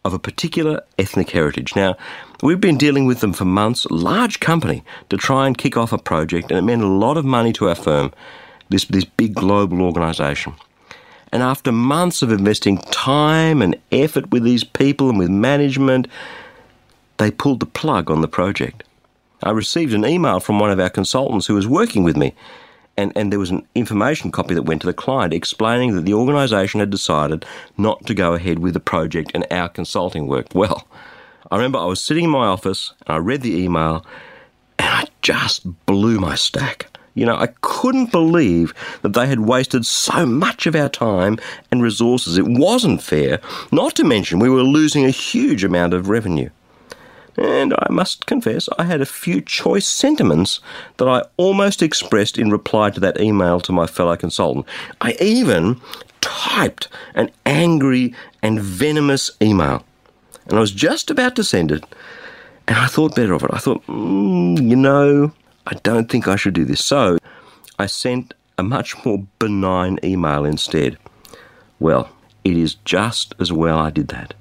of 0.06 0.14
a 0.14 0.20
particular 0.20 0.82
ethnic 0.98 1.32
heritage. 1.32 1.76
Now, 1.76 1.98
we've 2.42 2.62
been 2.62 2.78
dealing 2.78 3.06
with 3.06 3.20
them 3.20 3.34
for 3.34 3.44
months, 3.44 3.86
large 3.92 4.40
company, 4.40 4.86
to 5.10 5.18
try 5.18 5.48
and 5.48 5.58
kick 5.58 5.76
off 5.76 5.92
a 5.92 5.98
project, 5.98 6.50
and 6.50 6.58
it 6.58 6.62
meant 6.62 6.82
a 6.82 6.88
lot 6.88 7.18
of 7.18 7.26
money 7.26 7.52
to 7.54 7.68
our 7.68 7.76
firm, 7.76 8.14
this, 8.70 8.86
this 8.86 9.04
big 9.04 9.34
global 9.34 9.82
organisation. 9.82 10.54
And 11.34 11.42
after 11.42 11.72
months 11.72 12.22
of 12.22 12.32
investing 12.32 12.78
time 12.78 13.64
and 13.64 13.76
effort 13.92 14.30
with 14.30 14.44
these 14.44 14.64
people 14.64 15.10
and 15.10 15.18
with 15.18 15.32
management, 15.32 16.08
they 17.18 17.32
pulled 17.32 17.60
the 17.60 17.66
plug 17.66 18.12
on 18.12 18.22
the 18.22 18.28
project. 18.28 18.84
I 19.42 19.50
received 19.50 19.96
an 19.96 20.06
email 20.06 20.40
from 20.40 20.60
one 20.60 20.70
of 20.70 20.80
our 20.80 20.92
consultants 20.92 21.48
who 21.48 21.56
was 21.56 21.68
working 21.68 22.04
with 22.04 22.16
me, 22.16 22.36
and, 22.98 23.12
and 23.16 23.32
there 23.32 23.40
was 23.40 23.50
an 23.50 23.66
information 23.74 24.32
copy 24.32 24.54
that 24.54 24.62
went 24.62 24.82
to 24.82 24.88
the 24.88 24.94
client 24.94 25.34
explaining 25.34 25.96
that 25.96 26.06
the 26.06 26.14
organisation 26.14 26.80
had 26.80 26.92
decided 26.92 27.48
not 27.80 28.06
to 28.06 28.14
go 28.14 28.36
ahead 28.36 28.60
with 28.60 28.76
the 28.76 28.80
project 28.80 29.32
and 29.34 29.48
our 29.50 29.70
consulting 29.70 30.28
work. 30.28 30.46
Well, 30.54 30.88
I 31.50 31.56
remember 31.56 31.80
I 31.80 31.86
was 31.86 32.00
sitting 32.00 32.26
in 32.26 32.30
my 32.30 32.46
office 32.46 32.94
and 33.08 33.16
I 33.16 33.18
read 33.18 33.42
the 33.42 33.58
email 33.58 34.06
and 34.78 34.88
I 34.88 35.08
just 35.24 35.66
blew 35.88 36.20
my 36.20 36.36
stack. 36.36 36.93
You 37.16 37.26
know, 37.26 37.36
I 37.36 37.48
couldn't 37.62 38.12
believe 38.12 38.74
that 39.02 39.14
they 39.14 39.28
had 39.28 39.42
wasted 39.42 39.86
so 39.86 40.26
much 40.26 40.66
of 40.66 40.76
our 40.76 40.90
time 40.90 41.38
and 41.72 41.82
resources. 41.84 42.38
It 42.38 42.48
wasn't 42.48 43.04
fair, 43.04 43.40
not 43.72 43.96
to 43.96 44.04
mention 44.04 44.40
we 44.40 44.50
were 44.50 44.64
losing 44.64 45.06
a 45.06 45.12
huge 45.12 45.64
amount 45.64 45.94
of 45.94 46.10
revenue. 46.10 46.50
And 47.36 47.74
I 47.74 47.88
must 47.90 48.26
confess, 48.26 48.70
I 48.78 48.84
had 48.84 49.02
a 49.02 49.08
few 49.08 49.42
choice 49.42 49.88
sentiments 49.88 50.60
that 50.98 51.08
I 51.08 51.24
almost 51.38 51.82
expressed 51.82 52.38
in 52.38 52.52
reply 52.52 52.92
to 52.92 53.00
that 53.00 53.20
email 53.20 53.60
to 53.62 53.72
my 53.72 53.88
fellow 53.88 54.16
consultant. 54.16 54.68
I 55.02 55.16
even 55.20 55.82
typed 56.22 56.88
an 57.16 57.32
angry 57.46 58.14
and 58.42 58.60
venomous 58.62 59.32
email. 59.42 59.84
And 60.46 60.58
I 60.58 60.60
was 60.60 60.72
just 60.72 61.10
about 61.10 61.36
to 61.38 61.44
send 61.44 61.72
it, 61.72 61.84
and 62.68 62.78
I 62.78 62.88
thought 62.88 63.16
better 63.16 63.34
of 63.34 63.44
it. 63.44 63.50
I 63.54 63.58
thought, 63.58 63.86
mm, 63.88 64.70
you 64.70 64.76
know, 64.76 65.32
I 65.66 65.76
don't 65.84 66.10
think 66.10 66.28
I 66.28 66.36
should 66.36 66.54
do 66.54 66.66
this. 66.66 66.84
So 66.84 67.18
I 67.80 67.86
sent 67.86 68.34
a 68.58 68.64
much 68.64 69.04
more 69.06 69.26
benign 69.40 70.00
email 70.04 70.46
instead. 70.46 70.98
Well, 71.80 72.10
it 72.44 72.58
is 72.58 72.76
just 72.86 73.34
as 73.40 73.52
well 73.52 73.80
I 73.80 73.90
did 73.90 74.10
that 74.10 74.34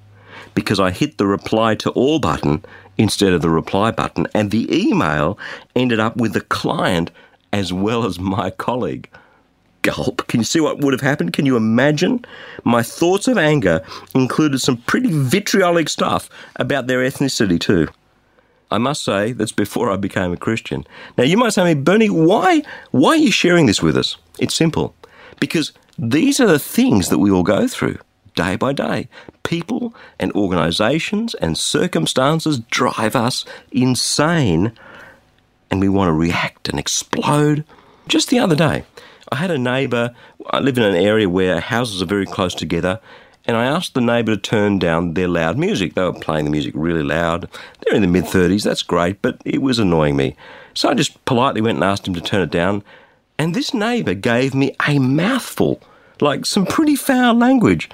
because 0.54 0.80
I 0.80 0.90
hit 0.90 1.18
the 1.18 1.26
reply 1.26 1.74
to 1.76 1.90
all 1.90 2.18
button 2.18 2.64
instead 2.98 3.32
of 3.32 3.40
the 3.40 3.48
reply 3.48 3.90
button, 3.90 4.26
and 4.34 4.50
the 4.50 4.68
email 4.70 5.38
ended 5.74 5.98
up 5.98 6.16
with 6.16 6.34
the 6.34 6.42
client 6.42 7.10
as 7.52 7.72
well 7.72 8.04
as 8.04 8.18
my 8.18 8.50
colleague. 8.50 9.08
Gulp. 9.80 10.28
Can 10.28 10.38
you 10.38 10.44
see 10.44 10.60
what 10.60 10.80
would 10.80 10.92
have 10.92 11.00
happened? 11.00 11.32
Can 11.32 11.44
you 11.44 11.56
imagine? 11.56 12.24
My 12.62 12.82
thoughts 12.84 13.26
of 13.26 13.36
anger 13.36 13.82
included 14.14 14.60
some 14.60 14.76
pretty 14.76 15.10
vitriolic 15.10 15.88
stuff 15.88 16.30
about 16.56 16.86
their 16.86 17.00
ethnicity, 17.00 17.58
too. 17.58 17.88
I 18.72 18.78
must 18.78 19.04
say 19.04 19.32
that's 19.32 19.52
before 19.52 19.90
I 19.90 19.96
became 19.96 20.32
a 20.32 20.36
Christian. 20.36 20.86
Now 21.18 21.24
you 21.24 21.36
might 21.36 21.50
say 21.50 21.62
to 21.62 21.74
me, 21.74 21.80
Berni, 21.80 22.08
why 22.08 22.62
why 22.90 23.10
are 23.10 23.16
you 23.16 23.30
sharing 23.30 23.66
this 23.66 23.82
with 23.82 23.96
us? 23.96 24.16
It's 24.38 24.54
simple. 24.54 24.94
Because 25.40 25.72
these 25.98 26.40
are 26.40 26.46
the 26.46 26.58
things 26.58 27.10
that 27.10 27.18
we 27.18 27.30
all 27.30 27.42
go 27.42 27.68
through 27.68 27.98
day 28.34 28.56
by 28.56 28.72
day. 28.72 29.08
People 29.42 29.94
and 30.18 30.32
organisations 30.32 31.34
and 31.34 31.58
circumstances 31.58 32.60
drive 32.70 33.14
us 33.14 33.44
insane 33.70 34.72
and 35.70 35.80
we 35.80 35.88
want 35.88 36.08
to 36.08 36.12
react 36.12 36.68
and 36.68 36.78
explode. 36.78 37.64
Just 38.08 38.30
the 38.30 38.38
other 38.38 38.56
day, 38.56 38.84
I 39.30 39.36
had 39.36 39.50
a 39.50 39.58
neighbour, 39.58 40.14
I 40.50 40.60
live 40.60 40.78
in 40.78 40.84
an 40.84 40.94
area 40.94 41.28
where 41.28 41.60
houses 41.60 42.02
are 42.02 42.06
very 42.06 42.26
close 42.26 42.54
together, 42.54 43.00
and 43.44 43.56
I 43.56 43.64
asked 43.64 43.94
the 43.94 44.00
neighbour 44.00 44.34
to 44.34 44.40
turn 44.40 44.78
down 44.78 45.14
their 45.14 45.28
loud 45.28 45.58
music. 45.58 45.94
They 45.94 46.02
were 46.02 46.12
playing 46.12 46.44
the 46.44 46.50
music 46.50 46.74
really 46.76 47.02
loud. 47.02 47.48
They're 47.80 47.96
in 47.96 48.02
the 48.02 48.08
mid 48.08 48.24
30s, 48.24 48.62
that's 48.62 48.82
great, 48.82 49.20
but 49.20 49.40
it 49.44 49.60
was 49.60 49.78
annoying 49.78 50.16
me. 50.16 50.36
So 50.74 50.88
I 50.88 50.94
just 50.94 51.22
politely 51.24 51.60
went 51.60 51.76
and 51.76 51.84
asked 51.84 52.06
him 52.06 52.14
to 52.14 52.20
turn 52.20 52.42
it 52.42 52.50
down. 52.50 52.82
And 53.38 53.54
this 53.54 53.74
neighbour 53.74 54.14
gave 54.14 54.54
me 54.54 54.76
a 54.86 54.98
mouthful, 54.98 55.80
like 56.20 56.46
some 56.46 56.66
pretty 56.66 56.94
foul 56.94 57.34
language. 57.34 57.90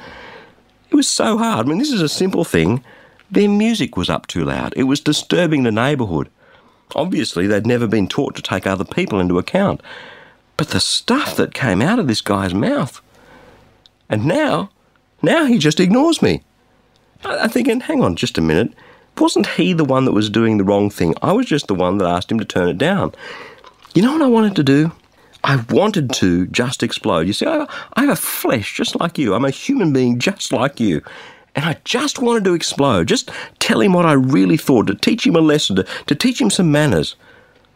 It 0.91 0.95
was 0.95 1.09
so 1.09 1.39
hard. 1.39 1.67
I 1.67 1.69
mean, 1.69 1.79
this 1.79 1.93
is 1.93 2.03
a 2.03 2.09
simple 2.09 2.45
thing. 2.45 2.85
Their 3.31 3.49
music 3.49 3.97
was 3.97 4.11
up 4.11 4.27
too 4.27 4.45
loud, 4.45 4.75
it 4.77 4.85
was 4.85 5.01
disturbing 5.01 5.63
the 5.63 5.73
neighbourhood. 5.73 6.29
Obviously, 6.95 7.47
they'd 7.47 7.67
never 7.67 7.87
been 7.87 8.09
taught 8.09 8.35
to 8.37 8.43
take 8.43 8.67
other 8.67 8.85
people 8.85 9.21
into 9.21 9.39
account. 9.39 9.83
But 10.57 10.71
the 10.71 10.81
stuff 10.81 11.37
that 11.37 11.53
came 11.53 11.83
out 11.83 11.99
of 11.99 12.09
this 12.09 12.23
guy's 12.23 12.55
mouth. 12.55 13.03
And 14.09 14.25
now, 14.25 14.71
now 15.23 15.45
he 15.45 15.59
just 15.59 15.81
ignores 15.81 16.23
me. 16.23 16.43
I'm 17.25 17.51
thinking, 17.51 17.81
hang 17.81 18.03
on 18.03 18.17
just 18.17 18.39
a 18.39 18.41
minute. 18.41 18.73
Wasn't 19.17 19.47
he 19.49 19.73
the 19.73 19.85
one 19.85 20.05
that 20.05 20.13
was 20.13 20.31
doing 20.31 20.59
the 20.59 20.65
wrong 20.65 20.91
thing? 20.91 21.15
I 21.23 21.33
was 21.33 21.47
just 21.47 21.67
the 21.67 21.75
one 21.75 21.99
that 21.99 22.09
asked 22.09 22.31
him 22.31 22.39
to 22.39 22.45
turn 22.45 22.69
it 22.69 22.79
down. 22.79 23.13
You 23.95 24.03
know 24.03 24.13
what 24.13 24.23
I 24.23 24.29
wanted 24.29 24.55
to 24.57 24.63
do? 24.63 24.93
I 25.43 25.65
wanted 25.71 26.13
to 26.15 26.47
just 26.47 26.83
explode. 26.83 27.27
You 27.27 27.33
see, 27.33 27.47
I, 27.47 27.67
I 27.95 28.03
have 28.03 28.11
a 28.11 28.17
flesh 28.17 28.77
just 28.77 28.99
like 29.01 29.19
you. 29.19 29.35
I'm 29.35 29.45
a 29.45 29.51
human 29.51 29.93
being 29.93 30.19
just 30.19 30.53
like 30.53 30.79
you. 30.79 31.03
And 31.55 31.65
I 31.65 31.79
just 31.85 32.21
wanted 32.21 32.45
to 32.45 32.55
explode, 32.55 33.09
just 33.09 33.31
tell 33.59 33.81
him 33.81 33.93
what 33.93 34.07
I 34.07 34.13
really 34.13 34.57
thought, 34.57 34.87
to 34.87 34.95
teach 34.95 35.27
him 35.27 35.35
a 35.35 35.41
lesson, 35.41 35.77
to, 35.77 35.87
to 36.07 36.15
teach 36.15 36.41
him 36.41 36.51
some 36.51 36.71
manners. 36.71 37.17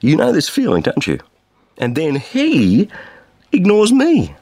You 0.00 0.16
know 0.16 0.30
this 0.30 0.49
feeling, 0.49 0.82
don't 0.82 1.06
you? 1.06 1.18
And 1.78 1.96
then 1.96 2.16
he 2.16 2.88
ignores 3.50 3.92
me. 3.92 4.37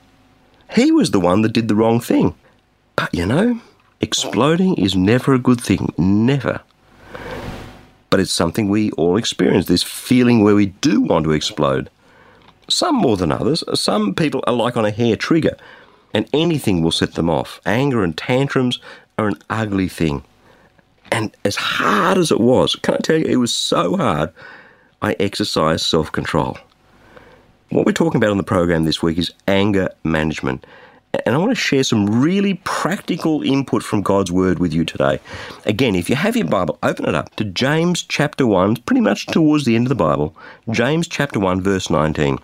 He 0.75 0.93
was 0.93 1.11
the 1.11 1.21
one 1.21 1.41
that 1.43 1.53
did 1.53 1.69
the 1.69 1.75
wrong 1.75 2.01
thing. 2.01 2.35
But 3.01 3.15
you 3.15 3.25
know, 3.25 3.59
exploding 4.03 4.75
is 4.75 4.95
never 4.95 5.33
a 5.33 5.39
good 5.39 5.59
thing. 5.59 5.91
Never. 5.97 6.61
But 8.11 8.21
it's 8.21 8.31
something 8.31 8.69
we 8.69 8.91
all 8.93 9.17
experience 9.17 9.67
this 9.67 9.83
feeling 9.83 10.45
where 10.45 10.55
we 10.55 10.67
do 10.67 11.01
want 11.01 11.25
to 11.25 11.33
explode. 11.33 11.89
Some 12.69 12.97
more 12.97 13.17
than 13.17 13.33
others. 13.33 13.65
Some 13.73 14.15
people 14.15 14.45
are 14.47 14.53
like 14.53 14.77
on 14.77 14.85
a 14.85 14.91
hair 14.91 15.17
trigger, 15.17 15.57
and 16.13 16.29
anything 16.35 16.83
will 16.83 16.91
set 16.91 17.15
them 17.15 17.31
off. 17.31 17.59
Anger 17.65 18.05
and 18.05 18.15
tantrums 18.15 18.79
are 19.17 19.29
an 19.29 19.39
ugly 19.49 19.89
thing. 19.89 20.23
And 21.11 21.35
as 21.47 21.57
hard 21.57 22.19
as 22.19 22.31
it 22.31 22.41
was, 22.41 22.77
can 22.77 22.97
I 22.97 22.99
tell 22.99 23.17
you, 23.17 23.25
it 23.25 23.37
was 23.37 23.53
so 23.53 23.97
hard, 23.97 24.31
I 25.01 25.17
exercised 25.19 25.87
self 25.87 26.13
control. 26.13 26.59
What 27.71 27.87
we're 27.87 27.93
talking 27.93 28.19
about 28.19 28.31
on 28.31 28.37
the 28.37 28.43
program 28.43 28.85
this 28.85 29.03
week 29.03 29.17
is 29.17 29.33
anger 29.49 29.89
management. 30.05 30.67
And 31.13 31.35
I 31.35 31.39
want 31.39 31.51
to 31.51 31.57
share 31.57 31.83
some 31.83 32.21
really 32.21 32.55
practical 32.65 33.43
input 33.43 33.83
from 33.83 34.01
God's 34.01 34.31
Word 34.31 34.61
with 34.61 34.73
you 34.73 34.85
today. 34.85 35.19
Again, 35.67 35.97
if 35.97 36.09
you 36.09 36.15
have 36.15 36.37
your 36.37 36.47
Bible, 36.47 36.79
open 36.85 37.05
it 37.05 37.17
up 37.17 37.35
to 37.37 37.45
James 37.45 38.03
chapter 38.03 38.47
1, 38.47 38.77
pretty 38.77 39.01
much 39.01 39.27
towards 39.27 39.65
the 39.65 39.75
end 39.75 39.87
of 39.87 39.89
the 39.89 39.97
Bible. 39.97 40.37
James 40.71 41.09
chapter 41.09 41.41
1, 41.41 41.63
verse 41.63 41.91
19. 41.91 42.39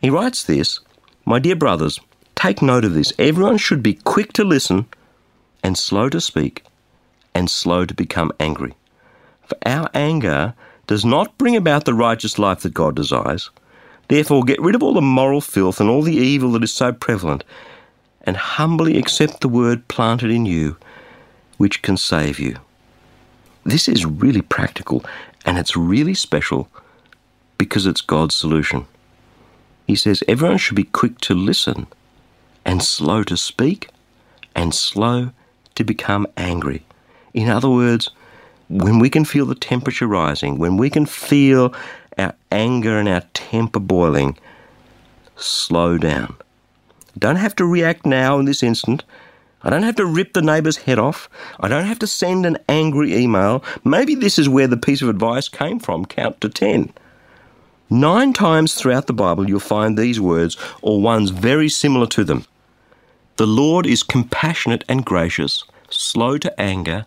He 0.00 0.10
writes 0.10 0.44
this 0.44 0.78
My 1.24 1.40
dear 1.40 1.56
brothers, 1.56 1.98
take 2.36 2.62
note 2.62 2.84
of 2.84 2.94
this. 2.94 3.12
Everyone 3.18 3.58
should 3.58 3.82
be 3.82 3.94
quick 3.94 4.32
to 4.34 4.44
listen 4.44 4.86
and 5.64 5.76
slow 5.76 6.08
to 6.08 6.20
speak 6.20 6.62
and 7.34 7.50
slow 7.50 7.84
to 7.84 7.94
become 7.94 8.30
angry. 8.38 8.74
For 9.46 9.58
our 9.66 9.90
anger 9.94 10.54
does 10.86 11.04
not 11.04 11.36
bring 11.38 11.56
about 11.56 11.86
the 11.86 11.94
righteous 11.94 12.38
life 12.38 12.60
that 12.60 12.72
God 12.72 12.94
desires. 12.94 13.50
Therefore, 14.08 14.44
get 14.44 14.62
rid 14.62 14.76
of 14.76 14.82
all 14.84 14.94
the 14.94 15.02
moral 15.02 15.40
filth 15.40 15.80
and 15.80 15.90
all 15.90 16.02
the 16.02 16.14
evil 16.14 16.52
that 16.52 16.62
is 16.62 16.72
so 16.72 16.92
prevalent 16.92 17.42
and 18.26 18.36
humbly 18.36 18.98
accept 18.98 19.40
the 19.40 19.48
word 19.48 19.86
planted 19.86 20.30
in 20.30 20.44
you, 20.44 20.76
which 21.56 21.80
can 21.80 21.96
save 21.96 22.40
you. 22.40 22.56
This 23.64 23.88
is 23.88 24.04
really 24.04 24.42
practical 24.42 25.04
and 25.44 25.56
it's 25.58 25.76
really 25.76 26.14
special 26.14 26.68
because 27.56 27.86
it's 27.86 28.00
God's 28.00 28.34
solution. 28.34 28.86
He 29.86 29.94
says 29.94 30.24
everyone 30.26 30.58
should 30.58 30.76
be 30.76 30.84
quick 30.84 31.18
to 31.20 31.34
listen 31.34 31.86
and 32.64 32.82
slow 32.82 33.22
to 33.22 33.36
speak 33.36 33.88
and 34.54 34.74
slow 34.74 35.30
to 35.76 35.84
become 35.84 36.26
angry. 36.36 36.84
In 37.32 37.48
other 37.48 37.70
words, 37.70 38.10
when 38.68 38.98
we 38.98 39.08
can 39.08 39.24
feel 39.24 39.46
the 39.46 39.54
temperature 39.54 40.08
rising, 40.08 40.58
when 40.58 40.76
we 40.76 40.90
can 40.90 41.06
feel 41.06 41.72
our 42.18 42.34
anger 42.50 42.98
and 42.98 43.08
our 43.08 43.22
temper 43.32 43.78
boiling, 43.78 44.36
slow 45.36 45.98
down 45.98 46.36
don't 47.18 47.36
have 47.36 47.56
to 47.56 47.64
react 47.64 48.06
now 48.06 48.38
in 48.38 48.44
this 48.44 48.62
instant. 48.62 49.04
I 49.62 49.70
don't 49.70 49.82
have 49.82 49.96
to 49.96 50.06
rip 50.06 50.32
the 50.32 50.42
neighbour's 50.42 50.76
head 50.76 50.98
off. 50.98 51.28
I 51.58 51.68
don't 51.68 51.86
have 51.86 51.98
to 52.00 52.06
send 52.06 52.46
an 52.46 52.58
angry 52.68 53.16
email. 53.16 53.64
Maybe 53.84 54.14
this 54.14 54.38
is 54.38 54.48
where 54.48 54.68
the 54.68 54.76
piece 54.76 55.02
of 55.02 55.08
advice 55.08 55.48
came 55.48 55.78
from 55.78 56.04
count 56.04 56.40
to 56.42 56.48
ten. 56.48 56.92
Nine 57.88 58.32
times 58.32 58.74
throughout 58.74 59.06
the 59.06 59.12
Bible, 59.12 59.48
you'll 59.48 59.60
find 59.60 59.96
these 59.96 60.20
words, 60.20 60.56
or 60.82 61.00
ones 61.00 61.30
very 61.30 61.68
similar 61.68 62.06
to 62.08 62.24
them. 62.24 62.44
The 63.36 63.46
Lord 63.46 63.86
is 63.86 64.02
compassionate 64.02 64.84
and 64.88 65.04
gracious, 65.04 65.62
slow 65.88 66.36
to 66.38 66.60
anger, 66.60 67.06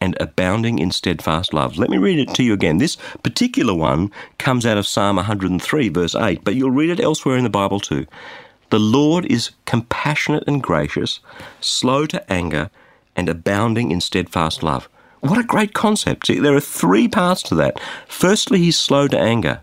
and 0.00 0.16
abounding 0.20 0.78
in 0.78 0.90
steadfast 0.90 1.54
love. 1.54 1.78
Let 1.78 1.90
me 1.90 1.98
read 1.98 2.18
it 2.18 2.34
to 2.34 2.42
you 2.42 2.52
again. 2.52 2.78
This 2.78 2.96
particular 3.22 3.74
one 3.74 4.10
comes 4.38 4.66
out 4.66 4.78
of 4.78 4.86
Psalm 4.86 5.16
103, 5.16 5.88
verse 5.88 6.14
8, 6.14 6.44
but 6.44 6.54
you'll 6.54 6.70
read 6.70 6.90
it 6.90 7.00
elsewhere 7.00 7.36
in 7.36 7.44
the 7.44 7.50
Bible 7.50 7.80
too. 7.80 8.06
The 8.70 8.78
Lord 8.78 9.24
is 9.26 9.50
compassionate 9.64 10.44
and 10.46 10.62
gracious, 10.62 11.20
slow 11.60 12.06
to 12.06 12.32
anger, 12.32 12.70
and 13.14 13.28
abounding 13.28 13.90
in 13.90 14.00
steadfast 14.00 14.62
love. 14.62 14.88
What 15.20 15.38
a 15.38 15.44
great 15.44 15.72
concept. 15.72 16.26
See, 16.26 16.38
there 16.38 16.54
are 16.54 16.60
three 16.60 17.08
parts 17.08 17.42
to 17.44 17.54
that. 17.56 17.80
Firstly, 18.06 18.58
he's 18.58 18.78
slow 18.78 19.08
to 19.08 19.18
anger. 19.18 19.60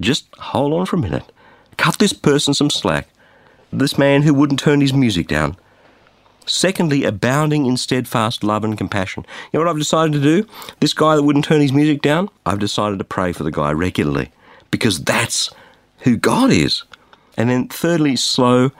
Just 0.00 0.26
hold 0.38 0.72
on 0.72 0.86
for 0.86 0.96
a 0.96 1.00
minute. 1.00 1.30
Cut 1.76 1.98
this 1.98 2.12
person 2.12 2.54
some 2.54 2.70
slack. 2.70 3.08
This 3.72 3.98
man 3.98 4.22
who 4.22 4.34
wouldn't 4.34 4.60
turn 4.60 4.80
his 4.80 4.92
music 4.92 5.28
down. 5.28 5.56
Secondly, 6.46 7.04
abounding 7.04 7.66
in 7.66 7.76
steadfast 7.76 8.42
love 8.42 8.64
and 8.64 8.76
compassion. 8.78 9.26
You 9.52 9.58
know 9.58 9.66
what 9.66 9.70
I've 9.70 9.78
decided 9.78 10.14
to 10.14 10.20
do? 10.20 10.48
This 10.80 10.94
guy 10.94 11.14
that 11.14 11.22
wouldn't 11.22 11.44
turn 11.44 11.60
his 11.60 11.72
music 11.72 12.00
down, 12.00 12.30
I've 12.46 12.58
decided 12.58 12.98
to 12.98 13.04
pray 13.04 13.32
for 13.32 13.44
the 13.44 13.50
guy 13.50 13.70
regularly 13.72 14.30
because 14.70 15.02
that's 15.04 15.50
who 16.00 16.16
God 16.16 16.50
is. 16.50 16.84
And 17.38 17.48
then 17.48 17.68
thirdly, 17.68 18.16
slow 18.16 18.72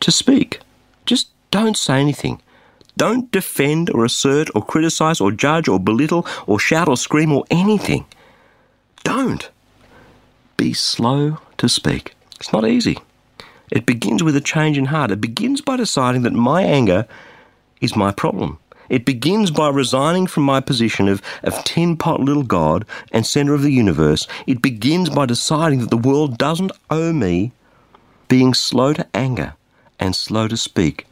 to 0.00 0.10
speak. 0.10 0.60
Just 1.04 1.28
don't 1.50 1.76
say 1.76 2.00
anything. 2.00 2.40
Don't 2.96 3.30
defend 3.30 3.90
or 3.90 4.06
assert 4.06 4.48
or 4.54 4.64
criticize 4.64 5.20
or 5.20 5.30
judge 5.30 5.68
or 5.68 5.78
belittle 5.78 6.26
or 6.46 6.58
shout 6.58 6.88
or 6.88 6.96
scream 6.96 7.30
or 7.30 7.44
anything. 7.50 8.06
Don't. 9.04 9.50
Be 10.56 10.72
slow 10.72 11.36
to 11.58 11.68
speak. 11.68 12.14
It's 12.40 12.54
not 12.54 12.66
easy. 12.66 12.98
It 13.70 13.84
begins 13.84 14.22
with 14.22 14.34
a 14.34 14.40
change 14.40 14.78
in 14.78 14.86
heart. 14.86 15.10
It 15.10 15.20
begins 15.20 15.60
by 15.60 15.76
deciding 15.76 16.22
that 16.22 16.32
my 16.32 16.62
anger 16.62 17.06
is 17.82 17.96
my 17.96 18.12
problem. 18.12 18.58
It 18.88 19.04
begins 19.04 19.50
by 19.50 19.68
resigning 19.68 20.26
from 20.26 20.44
my 20.44 20.60
position 20.60 21.06
of, 21.06 21.20
of 21.42 21.62
tin 21.64 21.98
pot 21.98 22.20
little 22.20 22.44
God 22.44 22.86
and 23.12 23.26
center 23.26 23.52
of 23.52 23.60
the 23.60 23.72
universe. 23.72 24.26
It 24.46 24.62
begins 24.62 25.10
by 25.10 25.26
deciding 25.26 25.80
that 25.80 25.90
the 25.90 25.98
world 25.98 26.38
doesn't 26.38 26.72
owe 26.88 27.12
me 27.12 27.52
being 28.28 28.54
slow 28.54 28.92
to 28.92 29.06
anger 29.14 29.54
and 29.98 30.14
slow 30.14 30.48
to 30.48 30.56
speak. 30.56 31.06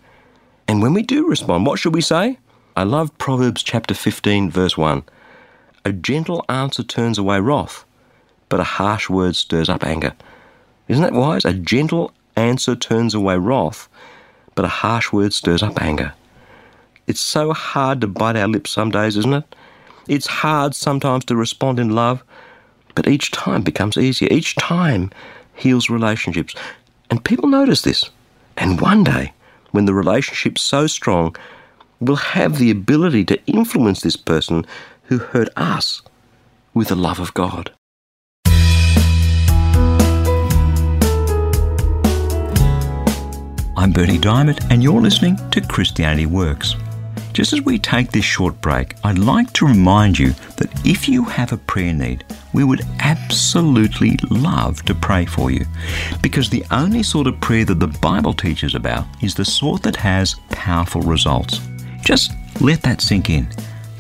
And 0.67 0.83
when 0.83 0.95
we 0.95 1.03
do 1.03 1.29
respond, 1.29 1.67
what 1.67 1.79
should 1.79 1.95
we 1.95 2.01
say? 2.01 2.39
I 2.77 2.83
love 2.83 3.17
Proverbs 3.19 3.63
chapter 3.63 3.95
15, 3.95 4.51
verse 4.51 4.77
1. 4.77 5.03
A 5.85 5.93
gentle 5.93 6.45
answer 6.49 6.83
turns 6.83 7.19
away 7.19 7.41
wrath, 7.41 7.85
but 8.49 8.61
a 8.61 8.65
harsh 8.65 9.09
word 9.09 9.37
stirs 9.37 9.69
up 9.69 9.85
anger. 9.85 10.13
Isn't 10.89 11.03
that 11.03 11.13
wise? 11.13 11.45
A 11.45 11.53
gentle 11.53 12.13
answer 12.37 12.75
turns 12.75 13.15
away 13.15 13.39
wrath, 13.39 13.89
but 14.55 14.65
a 14.65 14.69
harsh 14.69 15.13
word 15.13 15.33
stirs 15.33 15.63
up 15.63 15.81
anger. 15.81 16.15
It's 17.07 17.21
so 17.21 17.53
hard 17.53 18.01
to 18.01 18.07
bite 18.07 18.37
our 18.37 18.49
lips 18.49 18.71
some 18.71 18.91
days, 18.91 19.17
isn't 19.17 19.35
it? 19.35 19.55
It's 20.09 20.27
hard 20.27 20.75
sometimes 20.75 21.25
to 21.27 21.37
respond 21.37 21.79
in 21.79 21.91
love, 21.91 22.25
but 22.95 23.07
each 23.07 23.31
time 23.31 23.63
becomes 23.63 23.97
easier. 23.97 24.29
Each 24.31 24.55
time 24.57 25.11
heals 25.55 25.91
relationships. 25.91 26.55
And 27.11 27.25
people 27.25 27.49
notice 27.49 27.83
this. 27.83 28.11
And 28.57 28.81
one 28.81 29.05
day, 29.05 29.33
when 29.73 29.85
the 29.85 29.95
relationship's 29.95 30.63
so 30.63 30.87
strong, 30.87 31.37
we'll 32.01 32.17
have 32.17 32.59
the 32.59 32.71
ability 32.71 33.25
to 33.27 33.45
influence 33.47 34.01
this 34.01 34.17
person 34.17 34.67
who 35.05 35.19
hurt 35.19 35.49
us 35.57 36.03
with 36.73 36.89
the 36.89 36.97
love 36.97 37.21
of 37.21 37.35
God. 37.35 37.73
I'm 43.77 43.93
Berni 43.93 44.19
Dymet, 44.19 44.71
and 44.71 44.83
you're 44.83 45.01
listening 45.01 45.37
to 45.51 45.61
Christianity 45.61 46.27
Works. 46.27 46.75
Just 47.35 47.53
as 47.53 47.61
we 47.61 47.79
take 47.79 48.13
this 48.13 48.25
short 48.25 48.59
break, 48.61 48.95
I'd 49.05 49.19
like 49.19 49.53
to 49.55 49.67
remind 49.67 50.19
you 50.19 50.31
that 50.57 50.71
if 50.87 51.09
you 51.09 51.25
have 51.25 51.53
a 51.53 51.59
prayer 51.59 51.93
need, 51.93 52.25
we 52.55 52.65
would 52.65 52.83
absolutely 53.01 54.17
love 54.31 54.83
to 54.85 54.95
pray 54.95 55.27
for 55.27 55.51
you. 55.51 55.67
Because 56.23 56.49
the 56.49 56.65
only 56.71 57.03
sort 57.03 57.27
of 57.27 57.41
prayer 57.41 57.65
that 57.67 57.81
the 57.81 57.89
Bible 57.89 58.33
teaches 58.33 58.75
about 58.75 59.05
is 59.21 59.35
the 59.35 59.45
sort 59.45 59.83
that 59.83 59.97
has 59.97 60.37
powerful 60.49 61.03
results. 61.03 61.61
Just 62.03 62.33
let 62.61 62.81
that 62.83 63.03
sink 63.03 63.29
in. 63.29 63.49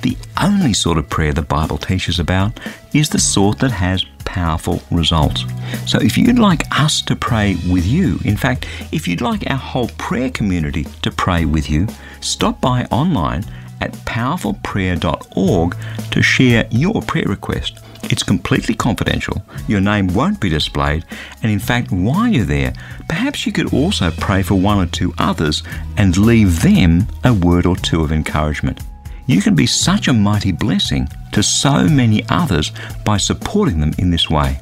The 0.03 0.17
only 0.40 0.75
sort 0.75 0.99
of 0.99 1.09
prayer 1.09 1.33
the 1.33 1.43
Bible 1.43 1.79
teaches 1.79 2.19
about 2.21 2.61
is 2.93 3.09
the 3.09 3.19
sort 3.19 3.59
that 3.61 3.71
has 3.71 4.05
powerful 4.25 4.83
results. 4.90 5.45
So 5.87 5.99
if 5.99 6.17
you'd 6.17 6.38
like 6.38 6.62
us 6.79 7.03
to 7.03 7.17
pray 7.17 7.57
with 7.71 7.87
you, 7.87 8.19
in 8.25 8.37
fact, 8.37 8.67
if 8.93 9.09
you'd 9.09 9.21
like 9.21 9.51
our 9.51 9.57
whole 9.57 9.88
prayer 9.99 10.31
community 10.31 10.85
to 11.03 11.11
pray 11.11 11.45
with 11.45 11.71
you, 11.71 11.88
stop 12.21 12.61
by 12.61 12.85
online 12.87 13.45
at 13.81 13.93
powerfulprayer.org 14.05 15.77
to 16.11 16.23
share 16.23 16.69
your 16.71 17.03
prayer 17.03 17.27
request. 17.27 17.84
It's 18.11 18.23
completely 18.23 18.75
confidential, 18.75 19.43
your 19.67 19.81
name 19.81 20.09
won't 20.09 20.40
be 20.40 20.49
displayed, 20.49 21.05
and 21.43 21.51
in 21.51 21.59
fact, 21.59 21.90
while 21.90 22.29
you're 22.29 22.45
there, 22.45 22.73
perhaps 23.09 23.47
you 23.47 23.53
could 23.53 23.73
also 23.73 24.11
pray 24.11 24.43
for 24.43 24.55
one 24.55 24.79
or 24.79 24.87
two 24.87 25.14
others 25.19 25.62
and 25.97 26.17
leave 26.17 26.62
them 26.62 27.07
a 27.25 27.33
word 27.33 27.67
or 27.67 27.77
two 27.77 28.03
of 28.03 28.12
encouragement. 28.12 28.81
You 29.27 29.40
can 29.40 29.55
be 29.55 29.67
such 29.67 30.09
a 30.09 30.12
mighty 30.12 30.53
blessing 30.53 31.09
to 31.33 31.43
so 31.43 31.88
many 31.88 32.23
others 32.29 32.73
by 33.05 33.17
supporting 33.17 33.81
them 33.81 33.95
in 33.99 34.11
this 34.11 34.29
way. 34.29 34.61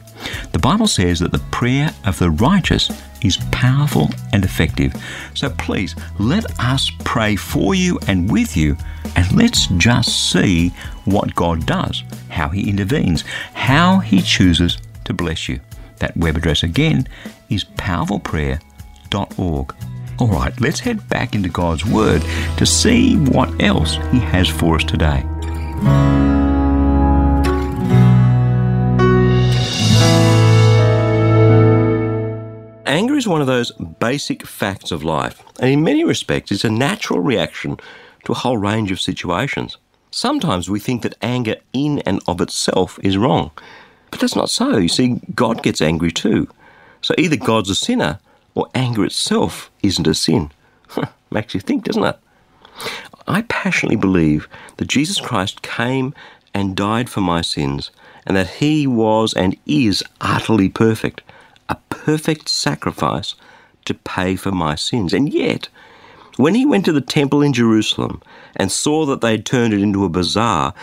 The 0.53 0.59
Bible 0.59 0.87
says 0.87 1.21
that 1.21 1.33
the 1.33 1.39
prayer 1.51 1.91
of 2.05 2.19
the 2.19 2.31
righteous 2.31 2.91
is 3.23 3.39
powerful 3.51 4.11
and 4.33 4.45
effective. 4.45 4.95
So 5.35 5.51
please 5.51 5.95
let 6.19 6.45
us 6.61 6.91
pray 7.05 7.37
for 7.37 7.75
you 7.75 7.99
and 8.07 8.31
with 8.31 8.57
you, 8.57 8.77
and 9.17 9.31
let's 9.33 9.67
just 9.79 10.31
see 10.31 10.69
what 11.05 11.35
God 11.35 11.67
does, 11.67 12.05
how 12.29 12.49
He 12.49 12.69
intervenes, 12.69 13.23
how 13.55 13.99
He 13.99 14.23
chooses 14.23 14.79
to 15.05 15.15
bless 15.15 15.49
you. 15.49 15.61
That 15.99 16.17
web 16.17 16.37
address 16.37 16.63
again 16.63 17.07
is 17.49 17.65
powerfulprayer.org. 17.65 19.75
All 20.19 20.29
right, 20.29 20.61
let's 20.61 20.81
head 20.81 21.09
back 21.09 21.35
into 21.35 21.49
God's 21.49 21.85
Word 21.85 22.23
to 22.57 22.67
see 22.67 23.17
what 23.17 23.63
else 23.63 23.95
He 24.11 24.21
has 24.21 24.49
for 24.49 24.77
us 24.77 24.85
today. 24.85 25.25
Anger 32.93 33.17
is 33.17 33.27
one 33.27 33.41
of 33.41 33.47
those 33.47 33.73
basic 34.01 34.47
facts 34.47 34.91
of 34.91 35.03
life, 35.03 35.43
and 35.59 35.71
in 35.71 35.83
many 35.83 36.05
respects, 36.05 36.53
it's 36.53 36.63
a 36.63 36.69
natural 36.69 37.21
reaction 37.21 37.79
to 38.25 38.33
a 38.33 38.35
whole 38.35 38.59
range 38.59 38.93
of 38.93 39.01
situations. 39.01 39.79
Sometimes 40.11 40.69
we 40.69 40.79
think 40.79 41.01
that 41.01 41.17
anger 41.23 41.57
in 41.73 42.01
and 42.01 42.21
of 42.29 42.43
itself 42.43 42.99
is 43.03 43.17
wrong, 43.17 43.51
but 44.11 44.21
that's 44.21 44.37
not 44.37 44.51
so. 44.51 44.77
You 44.77 44.91
see, 44.91 45.23
God 45.35 45.63
gets 45.63 45.81
angry 45.81 46.11
too. 46.11 46.49
So 47.01 47.15
either 47.17 47.37
God's 47.37 47.71
a 47.71 47.75
sinner 47.75 48.21
or 48.55 48.69
anger 48.75 49.07
itself 49.07 49.71
isn't 49.83 50.07
a 50.07 50.13
sin. 50.13 50.53
Makes 51.31 51.55
you 51.55 51.61
think, 51.61 51.85
doesn't 51.85 52.05
it? 52.05 52.19
I 53.27 53.41
passionately 53.49 53.97
believe 53.97 54.51
that 54.77 54.89
Jesus 54.89 55.19
Christ 55.19 55.63
came 55.63 56.15
and 56.53 56.77
died 56.77 57.09
for 57.09 57.23
my 57.23 57.41
sins, 57.41 57.91
and 58.27 58.37
that 58.37 58.51
he 58.61 58.87
was 58.87 59.33
and 59.33 59.57
is 59.65 60.05
utterly 60.21 60.69
perfect, 60.69 61.23
perfect 62.05 62.49
sacrifice 62.49 63.37
to 63.85 63.95
pay 63.95 64.35
for 64.35 64.51
my 64.51 64.75
sins. 64.75 65.13
And 65.13 65.33
yet, 65.33 65.69
when 66.37 66.55
he 66.55 66.67
went 66.67 66.85
to 66.87 66.93
the 66.93 67.01
temple 67.01 67.43
in 67.43 67.53
Jerusalem 67.53 68.21
and 68.57 68.73
saw 68.73 69.07
that 69.07 69.21
they 69.21 69.33
had 69.33 69.47
turned 69.47 69.73
it 69.73 69.81
into 69.81 70.05
a 70.05 70.09
bazaar, 70.09 70.75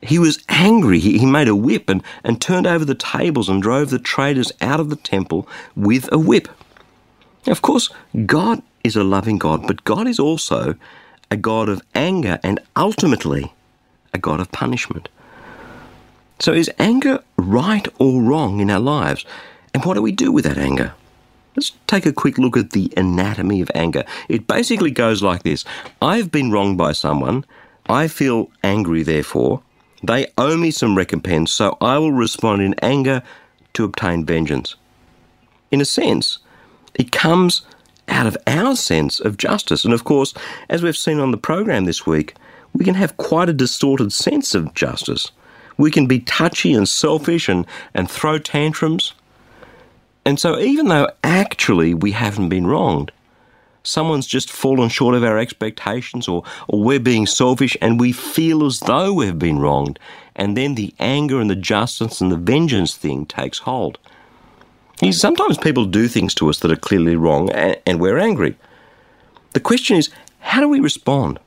he 0.00 0.18
was 0.18 0.42
angry. 0.48 0.98
He, 0.98 1.18
he 1.18 1.26
made 1.26 1.48
a 1.48 1.54
whip 1.54 1.90
and, 1.90 2.02
and 2.24 2.40
turned 2.40 2.66
over 2.66 2.86
the 2.86 2.94
tables 2.94 3.48
and 3.50 3.62
drove 3.62 3.90
the 3.90 3.98
traders 3.98 4.50
out 4.62 4.80
of 4.80 4.88
the 4.88 4.96
temple 4.96 5.46
with 5.76 6.10
a 6.10 6.18
whip. 6.18 6.48
Of 7.46 7.60
course, 7.60 7.90
God 8.24 8.62
is 8.82 8.96
a 8.96 9.04
loving 9.04 9.38
God, 9.38 9.66
but 9.66 9.84
God 9.84 10.08
is 10.08 10.18
also 10.18 10.74
a 11.30 11.36
God 11.36 11.68
of 11.68 11.82
anger 11.94 12.38
and 12.42 12.60
ultimately 12.76 13.52
a 14.14 14.18
God 14.18 14.40
of 14.40 14.50
punishment. 14.52 15.08
So, 16.38 16.52
is 16.52 16.70
anger 16.78 17.22
right 17.36 17.86
or 17.98 18.22
wrong 18.22 18.60
in 18.60 18.70
our 18.70 18.80
lives? 18.80 19.24
And 19.74 19.84
what 19.84 19.94
do 19.94 20.02
we 20.02 20.12
do 20.12 20.30
with 20.32 20.44
that 20.44 20.58
anger? 20.58 20.94
Let's 21.56 21.72
take 21.86 22.06
a 22.06 22.12
quick 22.12 22.38
look 22.38 22.56
at 22.56 22.70
the 22.70 22.92
anatomy 22.96 23.60
of 23.60 23.70
anger. 23.74 24.04
It 24.28 24.46
basically 24.46 24.90
goes 24.90 25.22
like 25.22 25.42
this 25.42 25.64
I've 26.00 26.30
been 26.30 26.50
wronged 26.50 26.78
by 26.78 26.92
someone. 26.92 27.44
I 27.88 28.08
feel 28.08 28.50
angry, 28.62 29.02
therefore. 29.02 29.62
They 30.02 30.26
owe 30.36 30.56
me 30.56 30.70
some 30.70 30.96
recompense, 30.96 31.52
so 31.52 31.76
I 31.80 31.98
will 31.98 32.12
respond 32.12 32.62
in 32.62 32.74
anger 32.82 33.22
to 33.74 33.84
obtain 33.84 34.24
vengeance. 34.24 34.76
In 35.70 35.80
a 35.80 35.84
sense, 35.84 36.38
it 36.94 37.12
comes 37.12 37.62
out 38.08 38.26
of 38.26 38.36
our 38.46 38.76
sense 38.76 39.20
of 39.20 39.36
justice. 39.36 39.84
And 39.84 39.94
of 39.94 40.04
course, 40.04 40.34
as 40.68 40.82
we've 40.82 40.96
seen 40.96 41.18
on 41.18 41.30
the 41.30 41.36
program 41.36 41.84
this 41.84 42.06
week, 42.06 42.34
we 42.72 42.84
can 42.84 42.94
have 42.94 43.16
quite 43.16 43.48
a 43.48 43.54
distorted 43.54 44.12
sense 44.12 44.54
of 44.54 44.74
justice. 44.74 45.30
We 45.76 45.90
can 45.90 46.06
be 46.06 46.20
touchy 46.20 46.72
and 46.74 46.88
selfish 46.88 47.48
and, 47.48 47.66
and 47.94 48.10
throw 48.10 48.38
tantrums. 48.38 49.14
And 50.24 50.38
so, 50.38 50.58
even 50.58 50.88
though 50.88 51.08
actually 51.24 51.94
we 51.94 52.12
haven't 52.12 52.48
been 52.48 52.66
wronged, 52.66 53.10
someone's 53.82 54.26
just 54.26 54.50
fallen 54.50 54.88
short 54.88 55.14
of 55.14 55.24
our 55.24 55.38
expectations, 55.38 56.28
or, 56.28 56.44
or 56.68 56.82
we're 56.82 57.00
being 57.00 57.26
selfish 57.26 57.76
and 57.80 57.98
we 57.98 58.12
feel 58.12 58.64
as 58.64 58.80
though 58.80 59.12
we've 59.12 59.38
been 59.38 59.58
wronged, 59.58 59.98
and 60.36 60.56
then 60.56 60.74
the 60.74 60.94
anger 60.98 61.40
and 61.40 61.50
the 61.50 61.56
justice 61.56 62.20
and 62.20 62.30
the 62.30 62.36
vengeance 62.36 62.96
thing 62.96 63.26
takes 63.26 63.58
hold. 63.58 63.98
Sometimes 65.10 65.58
people 65.58 65.84
do 65.84 66.06
things 66.06 66.32
to 66.34 66.48
us 66.48 66.60
that 66.60 66.70
are 66.70 66.76
clearly 66.76 67.16
wrong, 67.16 67.50
and, 67.50 67.76
and 67.84 68.00
we're 68.00 68.18
angry. 68.18 68.56
The 69.52 69.60
question 69.60 69.96
is, 69.96 70.10
how 70.38 70.60
do 70.60 70.68
we 70.68 70.78
respond? 70.78 71.40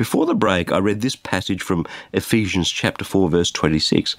Before 0.00 0.24
the 0.24 0.34
break, 0.34 0.72
I 0.72 0.78
read 0.78 1.02
this 1.02 1.14
passage 1.14 1.60
from 1.60 1.84
Ephesians 2.14 2.70
chapter 2.70 3.04
4 3.04 3.28
verse 3.28 3.50
26. 3.50 4.16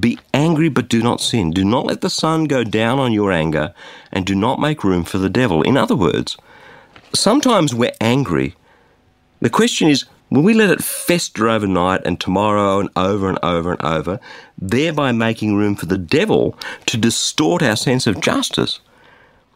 Be 0.00 0.18
angry 0.34 0.68
but 0.68 0.88
do 0.88 1.04
not 1.04 1.20
sin. 1.20 1.52
Do 1.52 1.64
not 1.64 1.86
let 1.86 2.00
the 2.00 2.10
sun 2.10 2.46
go 2.46 2.64
down 2.64 2.98
on 2.98 3.12
your 3.12 3.30
anger 3.30 3.72
and 4.10 4.26
do 4.26 4.34
not 4.34 4.58
make 4.58 4.82
room 4.82 5.04
for 5.04 5.18
the 5.18 5.30
devil. 5.30 5.62
In 5.62 5.76
other 5.76 5.94
words, 5.94 6.36
sometimes 7.14 7.72
we're 7.72 7.92
angry. 8.00 8.56
The 9.40 9.50
question 9.50 9.86
is, 9.86 10.04
will 10.30 10.42
we 10.42 10.52
let 10.52 10.68
it 10.68 10.82
fester 10.82 11.48
overnight 11.48 12.04
and 12.04 12.18
tomorrow 12.18 12.80
and 12.80 12.90
over 12.96 13.28
and 13.28 13.38
over 13.40 13.70
and 13.70 13.82
over, 13.82 14.18
thereby 14.58 15.12
making 15.12 15.54
room 15.54 15.76
for 15.76 15.86
the 15.86 15.96
devil 15.96 16.58
to 16.86 16.96
distort 16.96 17.62
our 17.62 17.76
sense 17.76 18.08
of 18.08 18.20
justice? 18.20 18.80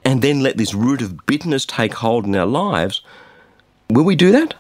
And 0.04 0.22
then 0.22 0.38
let 0.38 0.56
this 0.56 0.72
root 0.72 1.02
of 1.02 1.26
bitterness 1.26 1.66
take 1.66 1.94
hold 1.94 2.26
in 2.26 2.36
our 2.36 2.46
lives? 2.46 3.02
Will 3.90 4.04
we 4.04 4.14
do 4.14 4.30
that? 4.30 4.54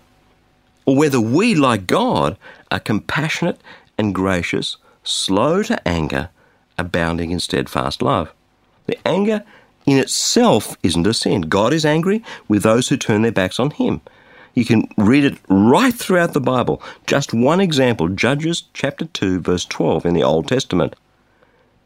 Or 0.86 0.96
whether 0.96 1.20
we, 1.20 1.54
like 1.54 1.86
God, 1.86 2.36
are 2.70 2.80
compassionate 2.80 3.60
and 3.96 4.14
gracious, 4.14 4.76
slow 5.02 5.62
to 5.62 5.88
anger, 5.88 6.30
abounding 6.78 7.30
in 7.30 7.40
steadfast 7.40 8.02
love. 8.02 8.32
The 8.86 8.98
anger 9.06 9.44
in 9.86 9.98
itself 9.98 10.76
isn't 10.82 11.06
a 11.06 11.14
sin. 11.14 11.42
God 11.42 11.72
is 11.72 11.84
angry 11.84 12.22
with 12.48 12.62
those 12.62 12.88
who 12.88 12.96
turn 12.96 13.22
their 13.22 13.32
backs 13.32 13.60
on 13.60 13.70
Him. 13.70 14.00
You 14.54 14.64
can 14.64 14.88
read 14.96 15.24
it 15.24 15.38
right 15.48 15.94
throughout 15.94 16.32
the 16.32 16.40
Bible. 16.40 16.82
Just 17.06 17.34
one 17.34 17.60
example 17.60 18.08
Judges 18.08 18.64
chapter 18.72 19.04
2, 19.06 19.40
verse 19.40 19.64
12 19.64 20.06
in 20.06 20.14
the 20.14 20.22
Old 20.22 20.48
Testament. 20.48 20.94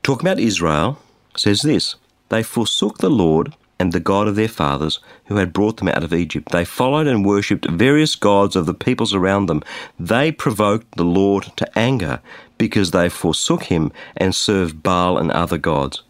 Talking 0.03 0.29
about 0.29 0.39
Israel, 0.39 0.99
says 1.37 1.63
this 1.63 1.97
They 2.29 2.43
forsook 2.43 2.99
the 2.99 3.11
Lord 3.11 3.55
and 3.79 3.93
the 3.93 4.01
God 4.01 4.27
of 4.27 4.35
their 4.35 4.49
fathers, 4.49 4.99
who 5.27 5.37
had 5.37 5.53
brought 5.53 5.77
them 5.77 5.89
out 5.89 6.03
of 6.03 6.13
Egypt. 6.13 6.51
They 6.51 6.65
followed 6.65 7.07
and 7.07 7.25
worshipped 7.25 7.71
various 7.71 8.17
gods 8.17 8.57
of 8.57 8.67
the 8.67 8.75
peoples 8.75 9.15
around 9.15 9.47
them. 9.47 9.63
They 9.99 10.33
provoked 10.33 10.97
the 10.97 11.05
Lord 11.05 11.53
to 11.57 11.79
anger, 11.79 12.21
because 12.59 12.91
they 12.91 13.09
forsook 13.09 13.65
him 13.65 13.93
and 14.17 14.35
served 14.35 14.83
Baal 14.83 15.17
and 15.17 15.31
other 15.31 15.59
gods. 15.59 16.03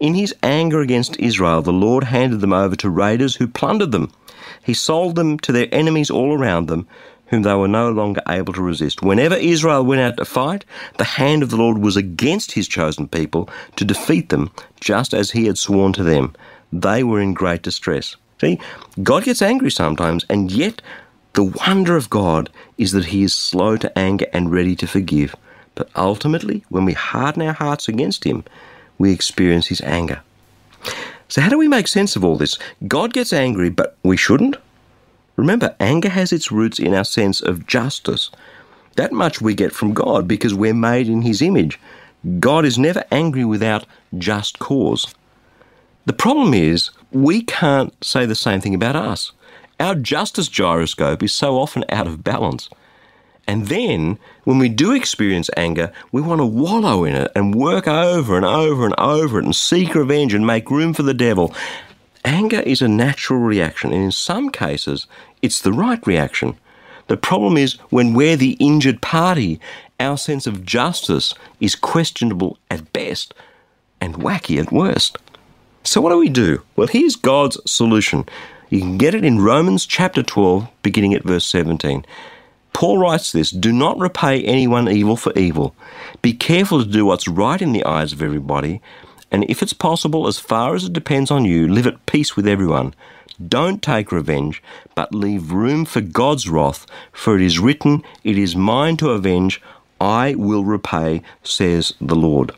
In 0.00 0.14
his 0.14 0.34
anger 0.42 0.80
against 0.80 1.20
Israel, 1.20 1.62
the 1.62 1.72
Lord 1.72 2.04
handed 2.04 2.40
them 2.40 2.52
over 2.52 2.74
to 2.76 2.90
raiders 2.90 3.36
who 3.36 3.46
plundered 3.46 3.92
them. 3.92 4.10
He 4.60 4.74
sold 4.74 5.14
them 5.14 5.38
to 5.40 5.52
their 5.52 5.68
enemies 5.70 6.10
all 6.10 6.36
around 6.36 6.66
them, 6.66 6.88
whom 7.26 7.42
they 7.42 7.54
were 7.54 7.68
no 7.68 7.90
longer 7.90 8.20
able 8.28 8.52
to 8.52 8.62
resist. 8.62 9.00
Whenever 9.00 9.36
Israel 9.36 9.84
went 9.84 10.00
out 10.00 10.16
to 10.16 10.24
fight, 10.24 10.64
the 10.98 11.04
hand 11.04 11.44
of 11.44 11.50
the 11.50 11.56
Lord 11.56 11.78
was 11.78 11.96
against 11.96 12.52
his 12.52 12.66
chosen 12.66 13.06
people 13.06 13.48
to 13.76 13.84
defeat 13.84 14.28
them, 14.28 14.50
just 14.80 15.14
as 15.14 15.30
he 15.30 15.46
had 15.46 15.56
sworn 15.56 15.92
to 15.92 16.02
them 16.02 16.34
they 16.72 17.04
were 17.04 17.20
in 17.20 17.34
great 17.34 17.62
distress. 17.62 18.16
See, 18.40 18.58
God 19.02 19.24
gets 19.24 19.42
angry 19.42 19.70
sometimes, 19.70 20.24
and 20.28 20.50
yet 20.50 20.82
the 21.34 21.44
wonder 21.44 21.96
of 21.96 22.10
God 22.10 22.50
is 22.76 22.92
that 22.92 23.06
He 23.06 23.22
is 23.22 23.34
slow 23.34 23.76
to 23.76 23.98
anger 23.98 24.26
and 24.32 24.50
ready 24.50 24.74
to 24.76 24.86
forgive. 24.86 25.36
But 25.74 25.90
ultimately, 25.96 26.64
when 26.68 26.84
we 26.84 26.92
harden 26.92 27.42
our 27.42 27.52
hearts 27.52 27.88
against 27.88 28.24
Him, 28.24 28.44
we 28.98 29.12
experience 29.12 29.68
His 29.68 29.80
anger. 29.82 30.22
So, 31.28 31.40
how 31.40 31.48
do 31.48 31.56
we 31.56 31.68
make 31.68 31.88
sense 31.88 32.16
of 32.16 32.24
all 32.24 32.36
this? 32.36 32.58
God 32.88 33.12
gets 33.12 33.32
angry, 33.32 33.70
but 33.70 33.96
we 34.02 34.16
shouldn't? 34.16 34.56
Remember, 35.36 35.74
anger 35.80 36.10
has 36.10 36.32
its 36.32 36.52
roots 36.52 36.78
in 36.78 36.94
our 36.94 37.04
sense 37.04 37.40
of 37.40 37.66
justice. 37.66 38.30
That 38.96 39.12
much 39.12 39.40
we 39.40 39.54
get 39.54 39.72
from 39.72 39.94
God 39.94 40.28
because 40.28 40.52
we're 40.52 40.74
made 40.74 41.08
in 41.08 41.22
His 41.22 41.40
image. 41.40 41.80
God 42.38 42.64
is 42.64 42.78
never 42.78 43.04
angry 43.10 43.44
without 43.44 43.86
just 44.18 44.58
cause. 44.58 45.06
The 46.04 46.12
problem 46.12 46.52
is, 46.52 46.90
we 47.12 47.42
can't 47.42 47.92
say 48.04 48.26
the 48.26 48.34
same 48.34 48.60
thing 48.60 48.74
about 48.74 48.96
us. 48.96 49.32
Our 49.78 49.94
justice 49.94 50.48
gyroscope 50.48 51.22
is 51.22 51.32
so 51.32 51.56
often 51.58 51.84
out 51.88 52.06
of 52.08 52.24
balance. 52.24 52.68
And 53.46 53.66
then, 53.68 54.18
when 54.44 54.58
we 54.58 54.68
do 54.68 54.92
experience 54.92 55.50
anger, 55.56 55.92
we 56.10 56.20
want 56.20 56.40
to 56.40 56.46
wallow 56.46 57.04
in 57.04 57.14
it 57.14 57.30
and 57.36 57.54
work 57.54 57.86
over 57.86 58.36
and 58.36 58.44
over 58.44 58.84
and 58.84 58.94
over 58.98 59.38
it 59.38 59.44
and 59.44 59.54
seek 59.54 59.94
revenge 59.94 60.34
and 60.34 60.46
make 60.46 60.70
room 60.70 60.92
for 60.92 61.02
the 61.02 61.14
devil. 61.14 61.54
Anger 62.24 62.60
is 62.60 62.82
a 62.82 62.88
natural 62.88 63.40
reaction, 63.40 63.92
and 63.92 64.02
in 64.02 64.12
some 64.12 64.50
cases, 64.50 65.06
it's 65.40 65.60
the 65.60 65.72
right 65.72 66.04
reaction. 66.06 66.56
The 67.08 67.16
problem 67.16 67.56
is 67.56 67.74
when 67.90 68.14
we're 68.14 68.36
the 68.36 68.56
injured 68.60 69.02
party, 69.02 69.60
our 69.98 70.16
sense 70.16 70.46
of 70.46 70.64
justice 70.64 71.34
is 71.60 71.74
questionable 71.74 72.58
at 72.70 72.92
best 72.92 73.34
and 74.00 74.14
wacky 74.16 74.60
at 74.60 74.72
worst. 74.72 75.18
So, 75.84 76.00
what 76.00 76.10
do 76.10 76.18
we 76.18 76.28
do? 76.28 76.62
Well, 76.76 76.86
here's 76.86 77.16
God's 77.16 77.58
solution. 77.70 78.24
You 78.70 78.80
can 78.80 78.98
get 78.98 79.14
it 79.14 79.24
in 79.24 79.40
Romans 79.40 79.84
chapter 79.84 80.22
12, 80.22 80.68
beginning 80.82 81.12
at 81.12 81.24
verse 81.24 81.44
17. 81.44 82.06
Paul 82.72 82.98
writes 82.98 83.32
this 83.32 83.50
Do 83.50 83.72
not 83.72 83.98
repay 83.98 84.42
anyone 84.44 84.88
evil 84.88 85.16
for 85.16 85.32
evil. 85.36 85.74
Be 86.22 86.34
careful 86.34 86.84
to 86.84 86.88
do 86.88 87.04
what's 87.04 87.26
right 87.26 87.60
in 87.60 87.72
the 87.72 87.84
eyes 87.84 88.12
of 88.12 88.22
everybody, 88.22 88.80
and 89.32 89.44
if 89.50 89.60
it's 89.60 89.72
possible, 89.72 90.28
as 90.28 90.38
far 90.38 90.76
as 90.76 90.84
it 90.84 90.92
depends 90.92 91.32
on 91.32 91.44
you, 91.44 91.66
live 91.66 91.86
at 91.88 92.06
peace 92.06 92.36
with 92.36 92.46
everyone. 92.46 92.94
Don't 93.48 93.82
take 93.82 94.12
revenge, 94.12 94.62
but 94.94 95.14
leave 95.14 95.50
room 95.50 95.84
for 95.84 96.00
God's 96.00 96.48
wrath, 96.48 96.86
for 97.10 97.34
it 97.34 97.42
is 97.42 97.58
written, 97.58 98.04
It 98.22 98.38
is 98.38 98.54
mine 98.54 98.96
to 98.98 99.10
avenge, 99.10 99.60
I 100.00 100.36
will 100.36 100.64
repay, 100.64 101.22
says 101.42 101.92
the 102.00 102.14
Lord. 102.14 102.52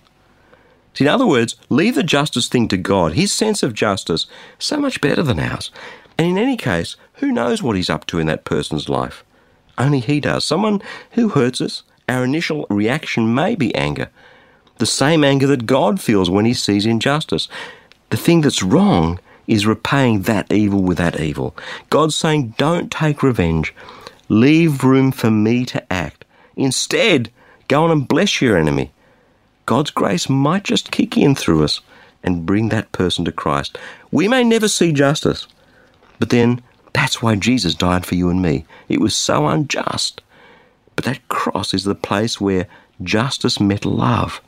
See, 0.94 1.04
in 1.04 1.08
other 1.08 1.26
words, 1.26 1.56
leave 1.68 1.96
the 1.96 2.02
justice 2.02 2.48
thing 2.48 2.68
to 2.68 2.76
God. 2.76 3.12
His 3.14 3.32
sense 3.32 3.62
of 3.62 3.74
justice 3.74 4.26
so 4.58 4.78
much 4.78 5.00
better 5.00 5.22
than 5.22 5.40
ours. 5.40 5.70
And 6.16 6.28
in 6.28 6.38
any 6.38 6.56
case, 6.56 6.96
who 7.14 7.32
knows 7.32 7.62
what 7.62 7.76
he's 7.76 7.90
up 7.90 8.06
to 8.06 8.18
in 8.18 8.26
that 8.28 8.44
person's 8.44 8.88
life? 8.88 9.24
Only 9.76 10.00
he 10.00 10.20
does. 10.20 10.44
Someone 10.44 10.80
who 11.12 11.30
hurts 11.30 11.60
us, 11.60 11.82
our 12.08 12.24
initial 12.24 12.66
reaction 12.70 13.34
may 13.34 13.56
be 13.56 13.74
anger. 13.74 14.08
The 14.78 14.86
same 14.86 15.24
anger 15.24 15.46
that 15.48 15.66
God 15.66 16.00
feels 16.00 16.30
when 16.30 16.44
he 16.44 16.54
sees 16.54 16.86
injustice. 16.86 17.48
The 18.10 18.16
thing 18.16 18.40
that's 18.42 18.62
wrong 18.62 19.18
is 19.46 19.66
repaying 19.66 20.22
that 20.22 20.52
evil 20.52 20.82
with 20.82 20.98
that 20.98 21.20
evil. 21.20 21.56
God's 21.90 22.14
saying, 22.14 22.54
don't 22.56 22.90
take 22.90 23.22
revenge. 23.22 23.74
Leave 24.28 24.84
room 24.84 25.12
for 25.12 25.30
me 25.30 25.64
to 25.66 25.92
act. 25.92 26.24
Instead, 26.56 27.30
go 27.68 27.84
on 27.84 27.90
and 27.90 28.08
bless 28.08 28.40
your 28.40 28.56
enemy. 28.56 28.92
God's 29.66 29.90
grace 29.90 30.28
might 30.28 30.64
just 30.64 30.90
kick 30.90 31.16
in 31.16 31.34
through 31.34 31.64
us 31.64 31.80
and 32.22 32.46
bring 32.46 32.68
that 32.68 32.92
person 32.92 33.24
to 33.24 33.32
Christ. 33.32 33.78
We 34.10 34.28
may 34.28 34.44
never 34.44 34.68
see 34.68 34.92
justice, 34.92 35.46
but 36.18 36.30
then 36.30 36.62
That's 36.94 37.20
why 37.20 37.34
Jesus 37.34 37.74
died 37.74 38.06
for 38.06 38.14
you 38.14 38.30
and 38.30 38.40
me. 38.40 38.64
It 38.88 39.00
was 39.00 39.14
so 39.14 39.46
unjust. 39.48 40.22
But 40.96 41.04
that 41.04 41.28
cross 41.28 41.74
is 41.74 41.84
the 41.84 41.94
place 41.94 42.40
where 42.40 42.66
justice 43.02 43.60
met 43.60 43.84
love. 43.84 44.40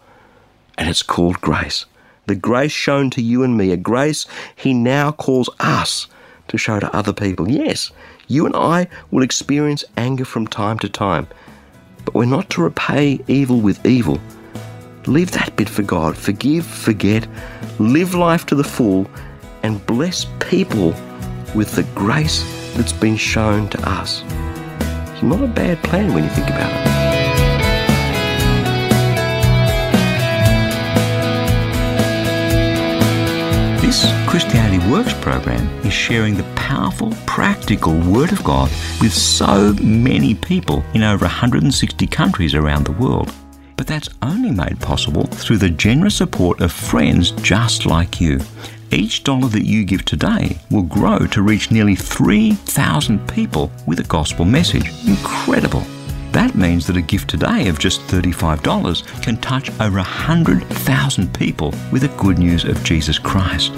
And 0.78 0.88
it's 0.88 1.02
called 1.02 1.40
grace. 1.40 1.84
The 2.26 2.36
grace 2.36 2.72
shown 2.72 3.10
to 3.10 3.22
you 3.22 3.42
and 3.42 3.56
me, 3.56 3.72
a 3.72 3.76
grace 3.76 4.26
He 4.54 4.72
now 4.72 5.12
calls 5.12 5.50
us 5.60 6.06
to 6.48 6.56
show 6.56 6.80
to 6.80 6.96
other 6.96 7.12
people. 7.12 7.50
Yes, 7.50 7.90
you 8.28 8.46
and 8.46 8.54
I 8.54 8.88
will 9.10 9.22
experience 9.22 9.84
anger 9.96 10.24
from 10.24 10.46
time 10.46 10.78
to 10.80 10.88
time, 10.88 11.26
but 12.04 12.14
we're 12.14 12.24
not 12.24 12.50
to 12.50 12.62
repay 12.62 13.20
evil 13.26 13.60
with 13.60 13.84
evil. 13.84 14.20
Leave 15.06 15.30
that 15.30 15.54
bit 15.54 15.68
for 15.68 15.82
God. 15.82 16.16
Forgive, 16.16 16.66
forget, 16.66 17.28
live 17.78 18.14
life 18.14 18.44
to 18.46 18.56
the 18.56 18.64
full, 18.64 19.08
and 19.62 19.84
bless 19.86 20.26
people 20.40 20.94
with 21.54 21.72
the 21.76 21.84
grace 21.94 22.42
that's 22.74 22.92
been 22.92 23.16
shown 23.16 23.68
to 23.68 23.88
us. 23.88 24.24
It's 25.12 25.22
not 25.22 25.42
a 25.42 25.46
bad 25.46 25.82
plan 25.84 26.12
when 26.12 26.24
you 26.24 26.30
think 26.30 26.48
about 26.48 26.72
it. 26.72 26.86
This 33.80 34.04
Christianity 34.28 34.90
Works 34.90 35.14
program 35.20 35.68
is 35.86 35.92
sharing 35.92 36.36
the 36.36 36.42
powerful, 36.56 37.12
practical 37.26 37.96
Word 38.00 38.32
of 38.32 38.42
God 38.42 38.70
with 39.00 39.12
so 39.14 39.72
many 39.74 40.34
people 40.34 40.84
in 40.94 41.04
over 41.04 41.24
160 41.26 42.06
countries 42.08 42.54
around 42.56 42.84
the 42.84 42.92
world. 42.92 43.32
But 43.76 43.86
that's 43.86 44.08
only 44.22 44.50
made 44.50 44.80
possible 44.80 45.24
through 45.24 45.58
the 45.58 45.70
generous 45.70 46.16
support 46.16 46.60
of 46.60 46.72
friends 46.72 47.30
just 47.30 47.86
like 47.86 48.20
you. 48.20 48.40
Each 48.90 49.24
dollar 49.24 49.48
that 49.48 49.66
you 49.66 49.84
give 49.84 50.04
today 50.04 50.58
will 50.70 50.82
grow 50.82 51.26
to 51.26 51.42
reach 51.42 51.70
nearly 51.70 51.96
3,000 51.96 53.28
people 53.28 53.70
with 53.86 54.00
a 54.00 54.04
gospel 54.04 54.44
message. 54.44 54.90
Incredible! 55.06 55.84
That 56.32 56.54
means 56.54 56.86
that 56.86 56.96
a 56.96 57.02
gift 57.02 57.30
today 57.30 57.68
of 57.68 57.78
just 57.78 58.00
$35 58.02 59.22
can 59.22 59.38
touch 59.38 59.70
over 59.80 59.96
100,000 59.96 61.34
people 61.34 61.74
with 61.90 62.02
the 62.02 62.14
good 62.16 62.38
news 62.38 62.64
of 62.64 62.82
Jesus 62.84 63.18
Christ. 63.18 63.72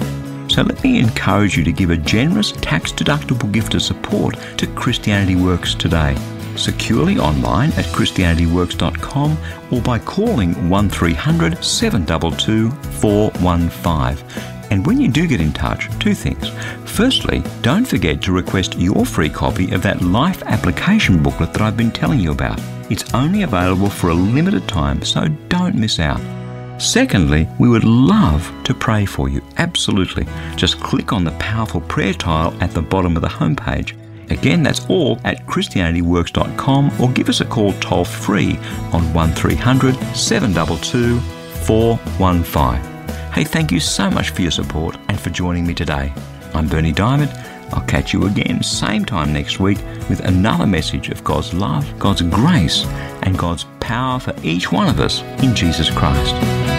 So 0.49 0.63
let 0.63 0.83
me 0.83 0.99
encourage 0.99 1.57
you 1.57 1.63
to 1.63 1.71
give 1.71 1.89
a 1.89 1.97
generous 1.97 2.51
tax 2.51 2.91
deductible 2.91 3.51
gift 3.51 3.75
of 3.75 3.81
support 3.81 4.35
to 4.57 4.67
Christianity 4.67 5.35
Works 5.35 5.73
today. 5.73 6.15
Securely 6.59 7.17
online 7.17 7.69
at 7.71 7.85
ChristianityWorks.com 7.85 9.37
or 9.71 9.81
by 9.81 9.97
calling 9.97 10.69
1300 10.69 11.63
722 11.63 12.69
415. 12.99 14.25
And 14.71 14.85
when 14.85 14.99
you 14.99 15.07
do 15.07 15.25
get 15.25 15.41
in 15.41 15.53
touch, 15.53 15.89
two 15.99 16.13
things. 16.13 16.49
Firstly, 16.85 17.41
don't 17.61 17.85
forget 17.87 18.21
to 18.23 18.33
request 18.33 18.77
your 18.77 19.05
free 19.05 19.29
copy 19.29 19.71
of 19.71 19.81
that 19.83 20.01
life 20.01 20.43
application 20.43 21.23
booklet 21.23 21.53
that 21.53 21.61
I've 21.61 21.77
been 21.77 21.91
telling 21.91 22.19
you 22.19 22.31
about. 22.31 22.59
It's 22.91 23.13
only 23.13 23.43
available 23.43 23.89
for 23.89 24.09
a 24.09 24.13
limited 24.13 24.67
time, 24.67 25.01
so 25.01 25.27
don't 25.47 25.75
miss 25.75 25.99
out. 25.99 26.21
Secondly, 26.79 27.47
we 27.57 27.67
would 27.67 27.83
love 27.83 28.51
to 28.63 28.73
pray 28.73 29.05
for 29.05 29.27
you. 29.27 29.41
Absolutely. 29.57 30.25
Just 30.55 30.79
click 30.79 31.13
on 31.13 31.23
the 31.23 31.31
powerful 31.31 31.81
prayer 31.81 32.13
tile 32.13 32.53
at 32.61 32.71
the 32.71 32.81
bottom 32.81 33.15
of 33.15 33.21
the 33.21 33.27
homepage. 33.27 33.98
Again, 34.29 34.63
that's 34.63 34.85
all 34.89 35.19
at 35.23 35.45
ChristianityWorks.com 35.45 37.01
or 37.01 37.11
give 37.11 37.29
us 37.29 37.41
a 37.41 37.45
call 37.45 37.73
toll 37.73 38.05
free 38.05 38.57
on 38.93 39.13
1300 39.13 39.95
722 40.15 41.19
415. 41.65 42.89
Hey, 43.31 43.43
thank 43.43 43.71
you 43.71 43.79
so 43.79 44.09
much 44.09 44.31
for 44.31 44.41
your 44.41 44.51
support 44.51 44.97
and 45.07 45.19
for 45.19 45.29
joining 45.29 45.65
me 45.65 45.73
today. 45.73 46.13
I'm 46.53 46.67
Berni 46.67 46.93
Dymet. 46.93 47.33
I'll 47.71 47.85
catch 47.85 48.13
you 48.13 48.25
again, 48.25 48.63
same 48.63 49.05
time 49.05 49.31
next 49.31 49.59
week, 49.59 49.77
with 50.09 50.21
another 50.21 50.65
message 50.65 51.09
of 51.09 51.23
God's 51.23 51.53
love, 51.53 51.87
God's 51.99 52.23
grace, 52.23 52.85
and 53.23 53.37
God's 53.37 53.65
power 53.79 54.19
for 54.19 54.33
each 54.43 54.71
one 54.71 54.87
of 54.87 54.99
us 54.99 55.21
in 55.43 55.55
Jesus 55.55 55.89
Christ. 55.91 56.78